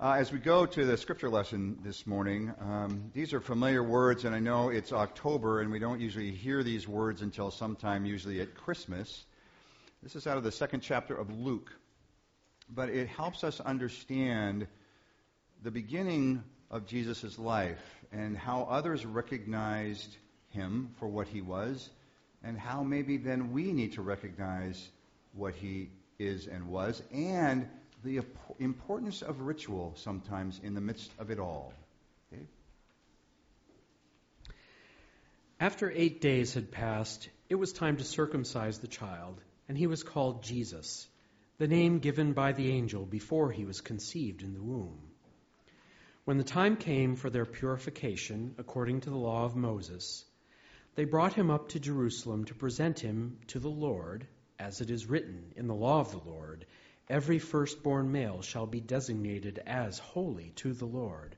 Uh, 0.00 0.12
as 0.12 0.30
we 0.30 0.38
go 0.38 0.64
to 0.64 0.84
the 0.84 0.96
scripture 0.96 1.28
lesson 1.28 1.76
this 1.82 2.06
morning, 2.06 2.54
um, 2.60 3.10
these 3.14 3.32
are 3.32 3.40
familiar 3.40 3.82
words, 3.82 4.24
and 4.24 4.32
I 4.32 4.38
know 4.38 4.68
it's 4.68 4.92
October, 4.92 5.60
and 5.60 5.72
we 5.72 5.80
don't 5.80 6.00
usually 6.00 6.30
hear 6.30 6.62
these 6.62 6.86
words 6.86 7.20
until 7.20 7.50
sometime, 7.50 8.06
usually 8.06 8.40
at 8.40 8.54
Christmas. 8.54 9.24
This 10.00 10.14
is 10.14 10.28
out 10.28 10.36
of 10.36 10.44
the 10.44 10.52
second 10.52 10.82
chapter 10.82 11.16
of 11.16 11.36
Luke, 11.36 11.72
but 12.72 12.90
it 12.90 13.08
helps 13.08 13.42
us 13.42 13.58
understand 13.58 14.68
the 15.64 15.72
beginning 15.72 16.44
of 16.70 16.86
Jesus' 16.86 17.36
life 17.36 17.82
and 18.12 18.38
how 18.38 18.68
others 18.70 19.04
recognized 19.04 20.16
him 20.50 20.90
for 21.00 21.08
what 21.08 21.26
he 21.26 21.40
was, 21.40 21.90
and 22.44 22.56
how 22.56 22.84
maybe 22.84 23.16
then 23.16 23.50
we 23.50 23.72
need 23.72 23.94
to 23.94 24.02
recognize 24.02 24.90
what 25.32 25.56
he 25.56 25.90
is 26.20 26.46
and 26.46 26.68
was, 26.68 27.02
and 27.12 27.68
the 28.04 28.20
importance 28.58 29.22
of 29.22 29.40
ritual 29.40 29.94
sometimes 29.96 30.60
in 30.62 30.74
the 30.74 30.80
midst 30.80 31.10
of 31.18 31.30
it 31.30 31.38
all. 31.38 31.72
Okay? 32.32 32.42
After 35.58 35.90
eight 35.90 36.20
days 36.20 36.54
had 36.54 36.70
passed, 36.70 37.28
it 37.48 37.56
was 37.56 37.72
time 37.72 37.96
to 37.96 38.04
circumcise 38.04 38.78
the 38.78 38.86
child, 38.86 39.40
and 39.68 39.76
he 39.76 39.86
was 39.86 40.02
called 40.02 40.44
Jesus, 40.44 41.08
the 41.58 41.66
name 41.66 41.98
given 41.98 42.32
by 42.32 42.52
the 42.52 42.70
angel 42.70 43.04
before 43.04 43.50
he 43.50 43.64
was 43.64 43.80
conceived 43.80 44.42
in 44.42 44.54
the 44.54 44.62
womb. 44.62 45.00
When 46.24 46.38
the 46.38 46.44
time 46.44 46.76
came 46.76 47.16
for 47.16 47.30
their 47.30 47.46
purification, 47.46 48.54
according 48.58 49.00
to 49.00 49.10
the 49.10 49.16
law 49.16 49.44
of 49.44 49.56
Moses, 49.56 50.24
they 50.94 51.04
brought 51.04 51.32
him 51.32 51.50
up 51.50 51.70
to 51.70 51.80
Jerusalem 51.80 52.44
to 52.44 52.54
present 52.54 53.00
him 53.00 53.38
to 53.48 53.58
the 53.58 53.70
Lord, 53.70 54.26
as 54.58 54.80
it 54.80 54.90
is 54.90 55.06
written 55.06 55.52
in 55.56 55.66
the 55.66 55.74
law 55.74 56.00
of 56.00 56.10
the 56.10 56.18
Lord 56.18 56.66
Every 57.08 57.38
firstborn 57.38 58.12
male 58.12 58.42
shall 58.42 58.66
be 58.66 58.80
designated 58.80 59.62
as 59.66 59.98
holy 59.98 60.52
to 60.56 60.74
the 60.74 60.86
Lord. 60.86 61.36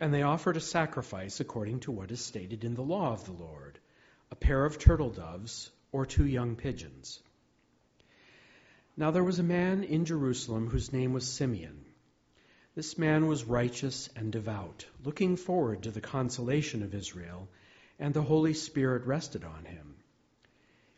And 0.00 0.12
they 0.12 0.22
offered 0.22 0.56
a 0.56 0.60
sacrifice 0.60 1.38
according 1.38 1.80
to 1.80 1.92
what 1.92 2.10
is 2.10 2.20
stated 2.20 2.64
in 2.64 2.74
the 2.74 2.82
law 2.82 3.12
of 3.12 3.24
the 3.24 3.32
Lord 3.32 3.78
a 4.30 4.36
pair 4.36 4.64
of 4.64 4.78
turtle 4.78 5.10
doves 5.10 5.70
or 5.92 6.04
two 6.04 6.26
young 6.26 6.56
pigeons. 6.56 7.20
Now 8.96 9.12
there 9.12 9.22
was 9.22 9.38
a 9.38 9.44
man 9.44 9.84
in 9.84 10.04
Jerusalem 10.04 10.68
whose 10.68 10.92
name 10.92 11.12
was 11.12 11.32
Simeon. 11.32 11.84
This 12.74 12.98
man 12.98 13.28
was 13.28 13.44
righteous 13.44 14.08
and 14.16 14.32
devout, 14.32 14.86
looking 15.04 15.36
forward 15.36 15.84
to 15.84 15.92
the 15.92 16.00
consolation 16.00 16.82
of 16.82 16.94
Israel, 16.94 17.48
and 18.00 18.12
the 18.12 18.22
Holy 18.22 18.54
Spirit 18.54 19.06
rested 19.06 19.44
on 19.44 19.64
him. 19.64 19.93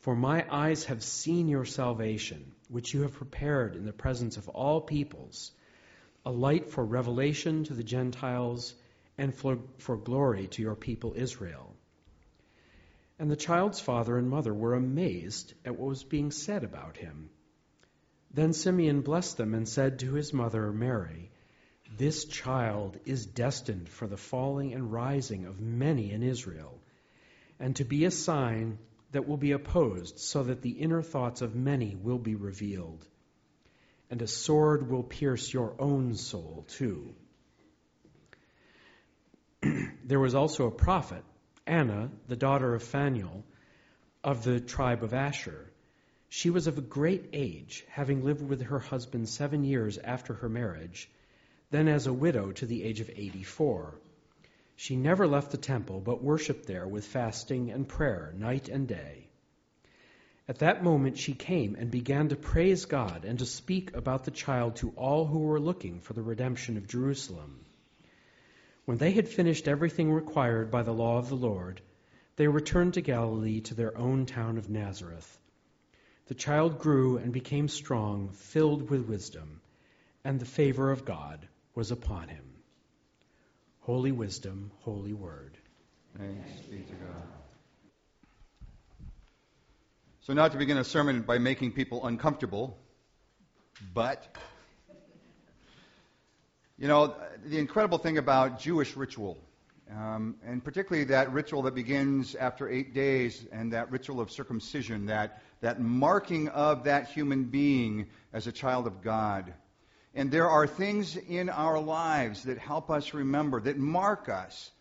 For 0.00 0.14
my 0.14 0.46
eyes 0.48 0.84
have 0.84 1.02
seen 1.02 1.48
your 1.48 1.64
salvation, 1.64 2.52
which 2.68 2.94
you 2.94 3.02
have 3.02 3.14
prepared 3.14 3.74
in 3.74 3.84
the 3.84 3.92
presence 3.92 4.36
of 4.36 4.48
all 4.48 4.80
peoples, 4.80 5.50
a 6.24 6.30
light 6.30 6.70
for 6.70 6.84
revelation 6.84 7.64
to 7.64 7.74
the 7.74 7.82
Gentiles 7.82 8.74
and 9.16 9.34
for, 9.34 9.58
for 9.78 9.96
glory 9.96 10.46
to 10.48 10.62
your 10.62 10.76
people 10.76 11.14
Israel. 11.16 11.74
And 13.18 13.28
the 13.28 13.36
child's 13.36 13.80
father 13.80 14.16
and 14.16 14.30
mother 14.30 14.54
were 14.54 14.74
amazed 14.74 15.54
at 15.64 15.76
what 15.76 15.88
was 15.88 16.04
being 16.04 16.30
said 16.30 16.62
about 16.62 16.96
him. 16.96 17.30
Then 18.32 18.52
Simeon 18.52 19.00
blessed 19.00 19.36
them 19.36 19.54
and 19.54 19.68
said 19.68 19.98
to 19.98 20.12
his 20.12 20.32
mother 20.32 20.70
Mary, 20.70 21.32
This 21.96 22.24
child 22.26 22.98
is 23.04 23.26
destined 23.26 23.88
for 23.88 24.06
the 24.06 24.16
falling 24.16 24.74
and 24.74 24.92
rising 24.92 25.46
of 25.46 25.60
many 25.60 26.12
in 26.12 26.22
Israel, 26.22 26.80
and 27.58 27.74
to 27.76 27.84
be 27.84 28.04
a 28.04 28.10
sign 28.12 28.78
that 29.12 29.26
will 29.26 29.36
be 29.36 29.52
opposed, 29.52 30.18
so 30.18 30.42
that 30.44 30.62
the 30.62 30.70
inner 30.70 31.02
thoughts 31.02 31.40
of 31.40 31.54
many 31.54 31.94
will 31.94 32.18
be 32.18 32.34
revealed. 32.34 33.06
And 34.10 34.20
a 34.22 34.26
sword 34.26 34.88
will 34.88 35.02
pierce 35.02 35.52
your 35.52 35.74
own 35.78 36.14
soul, 36.14 36.64
too. 36.68 37.14
there 40.04 40.20
was 40.20 40.34
also 40.34 40.66
a 40.66 40.70
prophet, 40.70 41.24
Anna, 41.66 42.10
the 42.28 42.36
daughter 42.36 42.74
of 42.74 42.82
Phanuel, 42.82 43.44
of 44.24 44.44
the 44.44 44.60
tribe 44.60 45.02
of 45.02 45.14
Asher. 45.14 45.72
She 46.28 46.50
was 46.50 46.66
of 46.66 46.76
a 46.76 46.82
great 46.82 47.30
age, 47.32 47.84
having 47.88 48.24
lived 48.24 48.42
with 48.42 48.62
her 48.62 48.78
husband 48.78 49.28
seven 49.28 49.64
years 49.64 49.96
after 49.98 50.34
her 50.34 50.48
marriage, 50.48 51.10
then 51.70 51.88
as 51.88 52.06
a 52.06 52.12
widow 52.12 52.52
to 52.52 52.66
the 52.66 52.82
age 52.82 53.00
of 53.00 53.10
84. 53.10 53.98
She 54.80 54.94
never 54.94 55.26
left 55.26 55.50
the 55.50 55.56
temple, 55.56 56.00
but 56.00 56.22
worshiped 56.22 56.66
there 56.66 56.86
with 56.86 57.04
fasting 57.04 57.72
and 57.72 57.88
prayer 57.88 58.32
night 58.36 58.68
and 58.68 58.86
day. 58.86 59.26
At 60.46 60.60
that 60.60 60.84
moment 60.84 61.18
she 61.18 61.34
came 61.34 61.74
and 61.74 61.90
began 61.90 62.28
to 62.28 62.36
praise 62.36 62.84
God 62.84 63.24
and 63.24 63.40
to 63.40 63.44
speak 63.44 63.96
about 63.96 64.24
the 64.24 64.30
child 64.30 64.76
to 64.76 64.90
all 64.90 65.26
who 65.26 65.40
were 65.40 65.58
looking 65.58 65.98
for 65.98 66.12
the 66.12 66.22
redemption 66.22 66.76
of 66.76 66.86
Jerusalem. 66.86 67.58
When 68.84 68.98
they 68.98 69.10
had 69.10 69.28
finished 69.28 69.66
everything 69.66 70.12
required 70.12 70.70
by 70.70 70.84
the 70.84 70.94
law 70.94 71.18
of 71.18 71.28
the 71.28 71.34
Lord, 71.34 71.80
they 72.36 72.46
returned 72.46 72.94
to 72.94 73.00
Galilee 73.00 73.62
to 73.62 73.74
their 73.74 73.98
own 73.98 74.26
town 74.26 74.58
of 74.58 74.70
Nazareth. 74.70 75.40
The 76.26 76.36
child 76.36 76.78
grew 76.78 77.16
and 77.16 77.32
became 77.32 77.66
strong, 77.66 78.28
filled 78.28 78.90
with 78.90 79.08
wisdom, 79.08 79.60
and 80.22 80.38
the 80.38 80.46
favor 80.46 80.92
of 80.92 81.04
God 81.04 81.48
was 81.74 81.90
upon 81.90 82.28
him. 82.28 82.47
Holy 83.88 84.12
wisdom, 84.12 84.70
holy 84.80 85.14
word. 85.14 85.56
Thanks 86.18 86.60
be 86.70 86.76
to 86.76 86.92
God. 86.92 87.22
So, 90.20 90.34
not 90.34 90.52
to 90.52 90.58
begin 90.58 90.76
a 90.76 90.84
sermon 90.84 91.22
by 91.22 91.38
making 91.38 91.72
people 91.72 92.06
uncomfortable, 92.06 92.76
but, 93.94 94.28
you 96.78 96.86
know, 96.86 97.14
the 97.46 97.58
incredible 97.58 97.96
thing 97.96 98.18
about 98.18 98.60
Jewish 98.60 98.94
ritual, 98.94 99.38
um, 99.90 100.36
and 100.44 100.62
particularly 100.62 101.04
that 101.04 101.32
ritual 101.32 101.62
that 101.62 101.74
begins 101.74 102.34
after 102.34 102.68
eight 102.68 102.92
days, 102.92 103.42
and 103.52 103.72
that 103.72 103.90
ritual 103.90 104.20
of 104.20 104.30
circumcision, 104.30 105.06
that, 105.06 105.40
that 105.62 105.80
marking 105.80 106.48
of 106.48 106.84
that 106.84 107.08
human 107.08 107.44
being 107.44 108.08
as 108.34 108.46
a 108.46 108.52
child 108.52 108.86
of 108.86 109.00
God. 109.00 109.54
And 110.18 110.32
there 110.32 110.50
are 110.50 110.66
things 110.66 111.16
in 111.16 111.48
our 111.48 111.78
lives 111.78 112.42
that 112.42 112.58
help 112.58 112.90
us 112.90 113.14
remember, 113.14 113.60
that 113.60 113.78
mark 113.78 114.28
us 114.28 114.72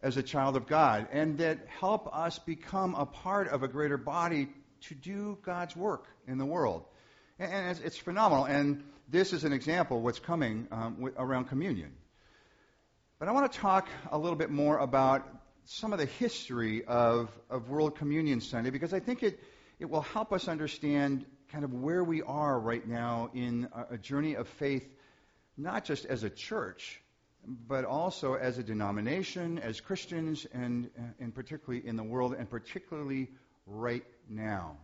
as 0.00 0.16
a 0.16 0.22
child 0.22 0.54
of 0.54 0.68
God, 0.68 1.08
and 1.10 1.38
that 1.38 1.58
help 1.80 2.08
us 2.16 2.38
become 2.38 2.94
a 2.94 3.04
part 3.04 3.48
of 3.48 3.64
a 3.64 3.68
greater 3.68 3.96
body 3.96 4.48
to 4.82 4.94
do 4.94 5.38
God's 5.42 5.74
work 5.74 6.06
in 6.28 6.38
the 6.38 6.46
world. 6.46 6.84
And 7.40 7.76
it's, 7.82 7.98
phenomenal. 7.98 8.44
And 8.44 8.84
this 9.08 9.32
is 9.32 9.42
an 9.42 9.52
example 9.52 9.96
of 9.96 10.04
what's 10.04 10.20
coming 10.20 10.68
um, 10.70 11.10
around 11.16 11.46
communion. 11.46 11.90
But 13.18 13.26
I 13.26 13.32
want 13.32 13.50
to 13.52 13.58
talk 13.58 13.88
a 14.12 14.16
little 14.16 14.38
bit 14.38 14.50
more 14.50 14.78
about 14.78 15.26
some 15.64 15.94
of 15.94 15.98
the 15.98 16.06
history 16.06 16.84
of, 16.84 17.28
of 17.50 17.68
World 17.68 17.96
Communion 17.96 18.40
Sunday 18.40 18.70
because 18.70 18.94
I 18.94 19.00
think 19.00 19.24
it, 19.24 19.40
it 19.80 19.90
will 19.90 20.02
help 20.02 20.32
us 20.32 20.46
understand 20.46 21.26
kind 21.56 21.64
of 21.64 21.72
where 21.72 22.04
we 22.04 22.20
are 22.20 22.60
right 22.60 22.86
now 22.86 23.30
in 23.32 23.66
a, 23.90 23.96
journey 23.96 24.34
of 24.34 24.46
faith, 24.46 24.86
not 25.56 25.86
just 25.86 26.04
as 26.04 26.22
a 26.22 26.28
church, 26.28 27.00
but 27.66 27.86
also 27.86 28.34
as 28.34 28.58
a 28.58 28.62
denomination, 28.62 29.58
as 29.60 29.80
Christians, 29.80 30.46
and, 30.52 30.90
and 31.18 31.34
particularly 31.34 31.86
in 31.86 31.96
the 31.96 32.02
world, 32.02 32.34
and 32.38 32.50
particularly 32.50 33.30
right 33.66 34.04
now. 34.28 34.76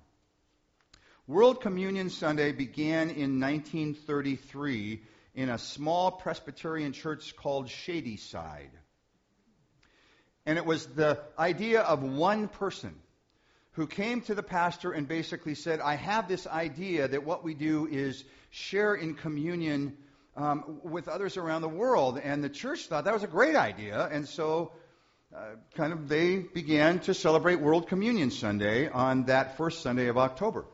World 1.27 1.61
Communion 1.61 2.09
Sunday 2.09 2.53
began 2.53 3.11
in 3.11 3.39
1933 3.39 5.03
in 5.35 5.51
a 5.51 5.59
small 5.59 6.11
Presbyterian 6.11 6.95
church 6.95 7.37
called 7.37 7.69
Shadyside. 7.69 8.71
And 10.47 10.57
it 10.57 10.65
was 10.65 10.87
the 10.87 11.21
idea 11.39 11.83
of 11.83 12.03
one 12.03 12.49
person 12.49 12.95
who 13.73 13.87
came 13.87 14.21
to 14.23 14.35
the 14.35 14.43
pastor 14.43 14.93
and 14.93 15.09
basically 15.09 15.55
said, 15.55 15.81
I 15.81 15.95
have 15.95 16.29
this 16.29 16.47
idea 16.47 17.09
that 17.09 17.25
what 17.25 17.43
we 17.43 17.55
do 17.55 17.87
is 17.87 18.23
share 18.51 18.95
in 18.95 19.15
communion 19.15 19.97
um, 20.37 20.81
with 20.83 21.09
others 21.09 21.37
around 21.37 21.63
the 21.63 21.69
world. 21.69 22.19
And 22.23 22.45
the 22.45 22.51
church 22.51 22.87
thought 22.87 23.05
that 23.05 23.15
was 23.15 23.23
a 23.23 23.29
great 23.29 23.57
idea. 23.57 24.07
And 24.11 24.29
so, 24.29 24.73
uh, 25.35 25.57
kind 25.75 25.93
of, 25.95 26.09
they 26.09 26.37
began 26.37 26.99
to 27.01 27.15
celebrate 27.15 27.61
World 27.61 27.89
Communion 27.89 28.31
Sunday 28.31 28.89
on 28.89 29.25
that 29.25 29.57
first 29.57 29.83
Sunday 29.83 30.09
of 30.09 30.19
October. 30.19 30.67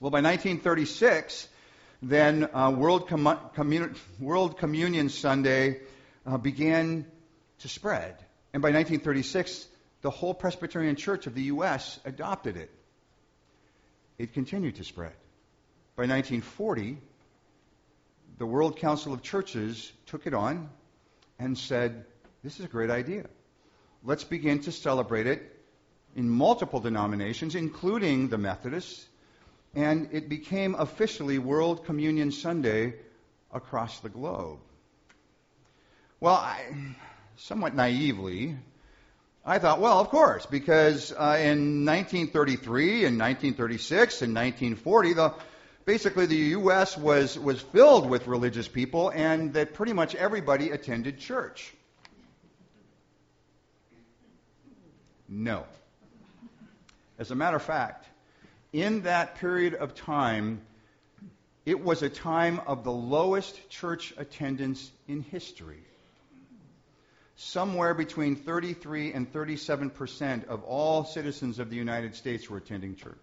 Well, 0.00 0.12
by 0.12 0.20
1936, 0.20 1.48
then 2.00 2.48
uh, 2.54 2.70
World, 2.70 3.08
Com- 3.08 3.40
Commun- 3.56 3.96
World 4.20 4.58
Communion 4.58 5.08
Sunday 5.08 5.80
uh, 6.24 6.38
began 6.38 7.06
to 7.60 7.68
spread. 7.68 8.14
And 8.52 8.62
by 8.62 8.68
1936, 8.68 9.66
the 10.02 10.10
whole 10.10 10.34
Presbyterian 10.34 10.96
Church 10.96 11.26
of 11.26 11.34
the 11.34 11.42
U.S. 11.42 11.98
adopted 12.04 12.56
it. 12.56 12.70
It 14.18 14.32
continued 14.32 14.76
to 14.76 14.84
spread. 14.84 15.12
By 15.96 16.02
1940, 16.02 16.98
the 18.38 18.46
World 18.46 18.76
Council 18.76 19.12
of 19.12 19.22
Churches 19.22 19.92
took 20.06 20.26
it 20.26 20.34
on 20.34 20.70
and 21.38 21.58
said, 21.58 22.04
This 22.42 22.58
is 22.58 22.64
a 22.64 22.68
great 22.68 22.90
idea. 22.90 23.26
Let's 24.04 24.24
begin 24.24 24.60
to 24.60 24.72
celebrate 24.72 25.26
it 25.26 25.56
in 26.14 26.28
multiple 26.28 26.80
denominations, 26.80 27.54
including 27.54 28.28
the 28.28 28.38
Methodists, 28.38 29.06
and 29.74 30.08
it 30.12 30.28
became 30.28 30.74
officially 30.74 31.38
World 31.38 31.84
Communion 31.84 32.32
Sunday 32.32 32.94
across 33.52 34.00
the 34.00 34.08
globe. 34.08 34.60
Well, 36.20 36.34
I, 36.34 36.94
somewhat 37.36 37.74
naively, 37.74 38.56
I 39.48 39.58
thought, 39.58 39.80
well, 39.80 39.98
of 39.98 40.10
course, 40.10 40.44
because 40.44 41.10
uh, 41.10 41.38
in 41.40 41.86
1933 41.86 43.06
and 43.06 43.18
1936 43.18 44.20
and 44.20 44.34
1940, 44.34 45.12
the, 45.14 45.34
basically 45.86 46.26
the 46.26 46.36
U.S. 46.60 46.98
was, 46.98 47.38
was 47.38 47.58
filled 47.58 48.10
with 48.10 48.26
religious 48.26 48.68
people 48.68 49.08
and 49.08 49.54
that 49.54 49.72
pretty 49.72 49.94
much 49.94 50.14
everybody 50.14 50.70
attended 50.70 51.18
church. 51.18 51.72
No. 55.30 55.64
As 57.18 57.30
a 57.30 57.34
matter 57.34 57.56
of 57.56 57.62
fact, 57.62 58.04
in 58.74 59.00
that 59.04 59.36
period 59.36 59.72
of 59.72 59.94
time, 59.94 60.60
it 61.64 61.82
was 61.82 62.02
a 62.02 62.10
time 62.10 62.60
of 62.66 62.84
the 62.84 62.92
lowest 62.92 63.70
church 63.70 64.12
attendance 64.18 64.90
in 65.06 65.22
history. 65.22 65.87
Somewhere 67.40 67.94
between 67.94 68.34
33 68.34 69.12
and 69.12 69.32
37 69.32 69.90
percent 69.90 70.48
of 70.48 70.64
all 70.64 71.04
citizens 71.04 71.60
of 71.60 71.70
the 71.70 71.76
United 71.76 72.16
States 72.16 72.50
were 72.50 72.56
attending 72.56 72.96
church. 72.96 73.14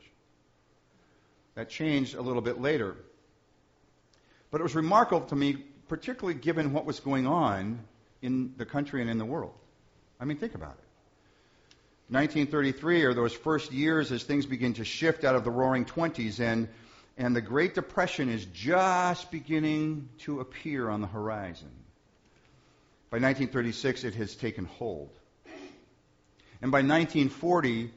That 1.55 1.69
changed 1.69 2.15
a 2.15 2.21
little 2.21 2.41
bit 2.41 2.61
later. 2.61 2.95
But 4.51 4.61
it 4.61 4.63
was 4.63 4.73
remarkable 4.73 5.27
to 5.27 5.35
me, 5.35 5.57
particularly 5.89 6.39
given 6.39 6.71
what 6.71 6.85
was 6.85 7.01
going 7.01 7.27
on 7.27 7.79
in 8.21 8.53
the 8.55 8.65
country 8.65 9.01
and 9.01 9.09
in 9.09 9.17
the 9.17 9.25
world. 9.25 9.53
I 10.17 10.23
mean, 10.23 10.37
think 10.37 10.55
about 10.55 10.77
it. 10.77 12.13
1933 12.13 13.03
are 13.03 13.13
those 13.13 13.33
first 13.33 13.73
years 13.73 14.13
as 14.13 14.23
things 14.23 14.45
begin 14.45 14.75
to 14.75 14.85
shift 14.85 15.25
out 15.25 15.35
of 15.35 15.43
the 15.43 15.51
roaring 15.51 15.83
20s, 15.83 16.39
and, 16.39 16.69
and 17.17 17.35
the 17.35 17.41
Great 17.41 17.75
Depression 17.75 18.29
is 18.29 18.45
just 18.45 19.29
beginning 19.29 20.07
to 20.19 20.39
appear 20.39 20.87
on 20.87 21.01
the 21.01 21.07
horizon. 21.07 21.71
By 23.15 23.19
1936, 23.19 24.03
it 24.03 24.15
has 24.15 24.35
taken 24.35 24.65
hold. 24.65 25.09
And 26.61 26.69
by 26.69 26.79
1940, 26.79 27.89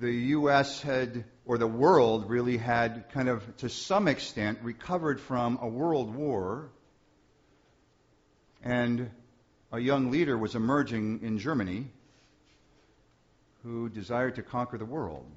the 0.00 0.10
U.S. 0.10 0.82
had, 0.82 1.24
or 1.44 1.58
the 1.58 1.68
world 1.68 2.28
really 2.28 2.56
had 2.56 3.08
kind 3.12 3.28
of, 3.28 3.56
to 3.58 3.68
some 3.68 4.08
extent, 4.08 4.58
recovered 4.64 5.20
from 5.20 5.60
a 5.62 5.68
world 5.68 6.12
war. 6.12 6.70
And 8.64 9.08
a 9.70 9.78
young 9.78 10.10
leader 10.10 10.36
was 10.36 10.56
emerging 10.56 11.20
in 11.22 11.38
Germany 11.38 11.86
who 13.62 13.88
desired 13.88 14.34
to 14.34 14.42
conquer 14.42 14.76
the 14.76 14.84
world 14.84 15.30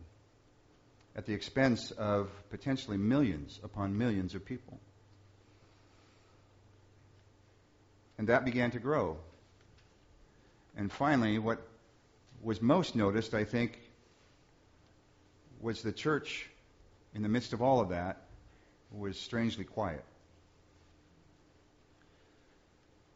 at 1.15 1.27
the 1.27 1.33
expense 1.35 1.91
of 1.91 2.31
potentially 2.49 2.97
millions 2.97 3.59
upon 3.63 3.99
millions 3.99 4.33
of 4.33 4.43
people. 4.43 4.79
And 8.17 8.27
that 8.29 8.45
began 8.45 8.71
to 8.71 8.79
grow. 8.79 9.17
And 10.77 10.91
finally, 10.91 11.39
what 11.39 11.65
was 12.41 12.61
most 12.61 12.95
noticed, 12.95 13.33
I 13.33 13.43
think, 13.43 13.79
was 15.59 15.81
the 15.81 15.91
church, 15.91 16.49
in 17.13 17.23
the 17.23 17.29
midst 17.29 17.53
of 17.53 17.61
all 17.61 17.79
of 17.79 17.89
that, 17.89 18.21
was 18.91 19.19
strangely 19.19 19.63
quiet. 19.63 20.03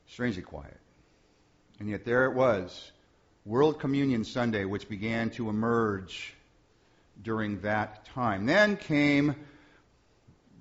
Strangely 0.07 0.41
quiet. 0.41 0.77
And 1.79 1.89
yet 1.89 2.05
there 2.05 2.25
it 2.25 2.33
was, 2.33 2.91
World 3.45 3.79
Communion 3.79 4.23
Sunday, 4.23 4.65
which 4.65 4.89
began 4.89 5.29
to 5.31 5.49
emerge 5.49 6.33
during 7.21 7.61
that 7.61 8.05
time. 8.05 8.45
Then 8.45 8.75
came 8.77 9.35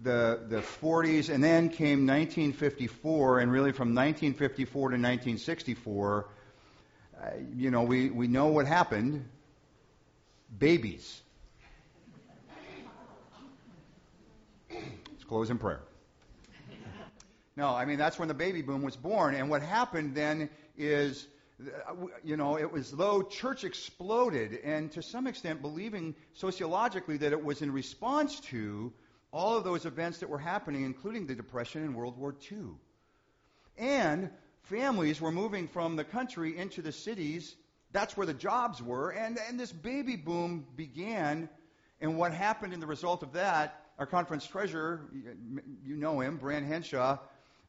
the, 0.02 0.40
the 0.48 0.60
40s, 0.60 1.28
and 1.32 1.42
then 1.42 1.68
came 1.68 2.06
1954, 2.06 3.40
and 3.40 3.50
really 3.50 3.72
from 3.72 3.94
1954 3.94 4.80
to 4.90 4.94
1964, 4.94 6.28
uh, 7.20 7.30
you 7.56 7.70
know, 7.70 7.82
we, 7.82 8.10
we 8.10 8.28
know 8.28 8.46
what 8.46 8.66
happened 8.66 9.24
babies. 10.58 11.20
Let's 14.70 15.24
close 15.26 15.50
in 15.50 15.58
prayer. 15.58 15.80
No, 17.56 17.74
I 17.74 17.84
mean, 17.86 17.98
that's 17.98 18.20
when 18.20 18.28
the 18.28 18.34
baby 18.34 18.62
boom 18.62 18.82
was 18.82 18.94
born, 18.94 19.34
and 19.34 19.50
what 19.50 19.62
happened 19.62 20.14
then 20.14 20.48
is 20.76 21.26
you 22.22 22.36
know, 22.36 22.56
it 22.56 22.70
was 22.70 22.92
though 22.92 23.22
church 23.22 23.64
exploded, 23.64 24.60
and 24.62 24.92
to 24.92 25.02
some 25.02 25.26
extent 25.26 25.60
believing 25.60 26.14
sociologically 26.34 27.16
that 27.16 27.32
it 27.32 27.44
was 27.44 27.62
in 27.62 27.72
response 27.72 28.38
to 28.40 28.92
all 29.32 29.56
of 29.56 29.64
those 29.64 29.84
events 29.84 30.18
that 30.18 30.28
were 30.28 30.38
happening, 30.38 30.84
including 30.84 31.26
the 31.26 31.34
Depression 31.34 31.82
and 31.82 31.94
World 31.94 32.16
War 32.16 32.34
II. 32.50 32.68
And 33.76 34.30
families 34.62 35.20
were 35.20 35.32
moving 35.32 35.68
from 35.68 35.96
the 35.96 36.04
country 36.04 36.56
into 36.56 36.82
the 36.82 36.92
cities. 36.92 37.54
That's 37.92 38.16
where 38.16 38.26
the 38.26 38.34
jobs 38.34 38.82
were. 38.82 39.10
And, 39.10 39.38
and 39.48 39.58
this 39.58 39.72
baby 39.72 40.16
boom 40.16 40.66
began. 40.76 41.48
And 42.00 42.16
what 42.18 42.32
happened 42.32 42.72
in 42.72 42.80
the 42.80 42.86
result 42.86 43.22
of 43.22 43.32
that, 43.34 43.84
our 43.98 44.06
conference 44.06 44.46
treasurer, 44.46 45.00
you 45.84 45.96
know 45.96 46.20
him, 46.20 46.36
Brand 46.36 46.66
Henshaw, 46.66 47.18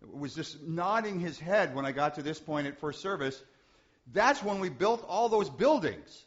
was 0.01 0.33
just 0.33 0.61
nodding 0.63 1.19
his 1.19 1.37
head 1.37 1.75
when 1.75 1.85
I 1.85 1.91
got 1.91 2.15
to 2.15 2.23
this 2.23 2.39
point 2.39 2.67
at 2.67 2.79
first 2.79 3.01
service 3.01 3.41
that's 4.13 4.43
when 4.43 4.59
we 4.59 4.69
built 4.69 5.05
all 5.07 5.29
those 5.29 5.49
buildings. 5.49 6.25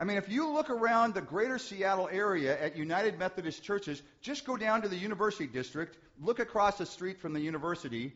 I 0.00 0.04
mean, 0.04 0.16
if 0.16 0.30
you 0.30 0.50
look 0.50 0.70
around 0.70 1.12
the 1.12 1.20
greater 1.20 1.58
Seattle 1.58 2.08
area 2.10 2.58
at 2.58 2.74
United 2.74 3.18
Methodist 3.18 3.62
churches, 3.62 4.02
just 4.22 4.46
go 4.46 4.56
down 4.56 4.80
to 4.80 4.88
the 4.88 4.96
University 4.96 5.46
District, 5.46 5.94
look 6.18 6.38
across 6.38 6.78
the 6.78 6.86
street 6.86 7.20
from 7.20 7.34
the 7.34 7.40
university, 7.40 8.14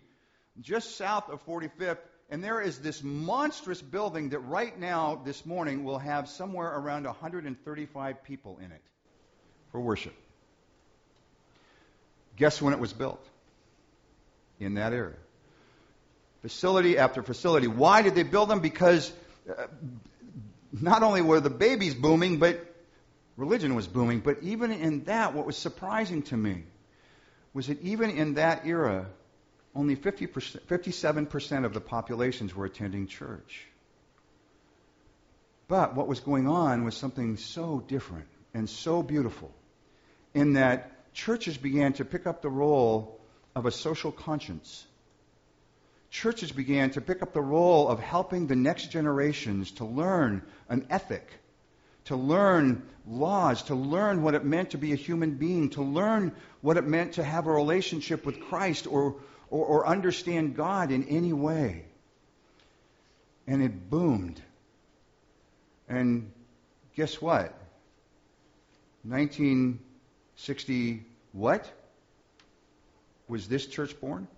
just 0.63 0.97
south 0.97 1.29
of 1.29 1.45
45th, 1.45 1.99
and 2.31 2.43
there 2.43 2.63
is 2.63 2.79
this 2.79 3.03
monstrous 3.03 3.83
building 3.83 4.31
that 4.31 4.39
right 4.39 4.79
now, 4.81 5.21
this 5.27 5.45
morning, 5.45 5.85
will 5.85 5.99
have 5.99 6.27
somewhere 6.27 6.75
around 6.75 7.05
135 7.05 8.25
people 8.25 8.59
in 8.65 8.73
it 8.73 8.81
for 9.71 9.79
worship. 9.79 10.15
Guess 12.37 12.63
when 12.63 12.73
it 12.73 12.81
was 12.81 12.95
built? 12.95 13.23
In 14.59 14.75
that 14.75 14.95
area 14.95 15.17
facility 16.45 16.99
after 16.99 17.23
facility. 17.23 17.67
Why 17.67 18.03
did 18.03 18.15
they 18.15 18.23
build 18.23 18.51
them? 18.51 18.61
Because 18.61 19.11
uh, 19.49 19.65
not 20.81 21.03
only 21.03 21.23
were 21.23 21.41
the 21.41 21.51
babies 21.51 21.95
booming, 21.95 22.39
but 22.39 22.65
religion 23.37 23.75
was 23.75 23.87
booming. 23.87 24.21
But 24.21 24.43
even 24.43 24.73
in 24.73 25.05
that, 25.05 25.35
what 25.35 25.47
was 25.47 25.57
surprising 25.57 26.23
to 26.25 26.37
me 26.37 26.65
was 27.53 27.69
that 27.69 27.81
even 27.83 28.11
in 28.11 28.35
that 28.35 28.67
era, 28.67 29.07
only 29.75 29.97
50%, 29.97 30.61
57% 30.67 31.65
of 31.65 31.75
the 31.75 31.81
populations 31.81 32.55
were 32.55 32.65
attending 32.65 33.07
church. 33.07 33.67
But 35.69 35.95
what 35.95 36.09
was 36.09 36.21
going 36.21 36.47
on 36.49 36.85
was 36.85 36.97
something 36.97 37.37
so 37.37 37.83
different 37.87 38.27
and 38.53 38.69
so 38.69 39.03
beautiful 39.03 39.53
in 40.35 40.55
that 40.55 41.13
churches 41.15 41.57
began 41.57 41.93
to 41.95 42.05
pick 42.05 42.27
up 42.27 42.43
the 42.43 42.51
role 42.51 43.21
of 43.55 43.67
a 43.67 43.71
social 43.71 44.13
conscience 44.13 44.85
churches 46.15 46.51
began 46.53 46.91
to 46.91 47.01
pick 47.01 47.23
up 47.23 47.33
the 47.33 47.41
role 47.41 47.89
of 47.89 47.99
helping 47.99 48.47
the 48.47 48.55
next 48.55 48.93
generations 48.93 49.73
to 49.73 49.85
learn 49.85 50.43
an 50.69 50.87
ethic, 50.89 51.29
to 52.05 52.15
learn 52.15 52.87
laws, 53.05 53.65
to 53.65 53.75
learn 53.75 54.23
what 54.23 54.35
it 54.35 54.45
meant 54.45 54.71
to 54.71 54.79
be 54.79 54.93
a 54.93 54.97
human 54.97 55.33
being, 55.33 55.71
to 55.71 55.83
learn 55.83 56.33
what 56.61 56.77
it 56.77 56.87
meant 56.87 57.15
to 57.15 57.25
have 57.25 57.49
a 57.49 57.53
relationship 57.53 58.25
with 58.25 58.41
Christ 58.43 58.87
or, 58.87 59.17
or, 59.51 59.67
or 59.67 59.89
understand 59.89 60.55
God 60.55 60.93
in 60.93 61.03
any 61.09 61.33
way. 61.33 61.85
And 63.49 63.61
it 63.61 63.91
boomed. 63.91 64.41
And 65.89 66.31
guess 66.95 67.21
what? 67.21 67.59
1960 69.03 71.05
what? 71.33 71.69
Was 73.27 73.49
this 73.49 73.67
church 73.67 74.01
born? 74.01 74.29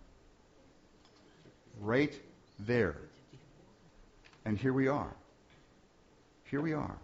Right 1.80 2.12
there. 2.61 2.97
And 4.45 4.59
here 4.59 4.73
we 4.73 4.88
are. 4.88 5.12
Here 6.50 6.61
we 6.61 6.73
are. 6.73 6.97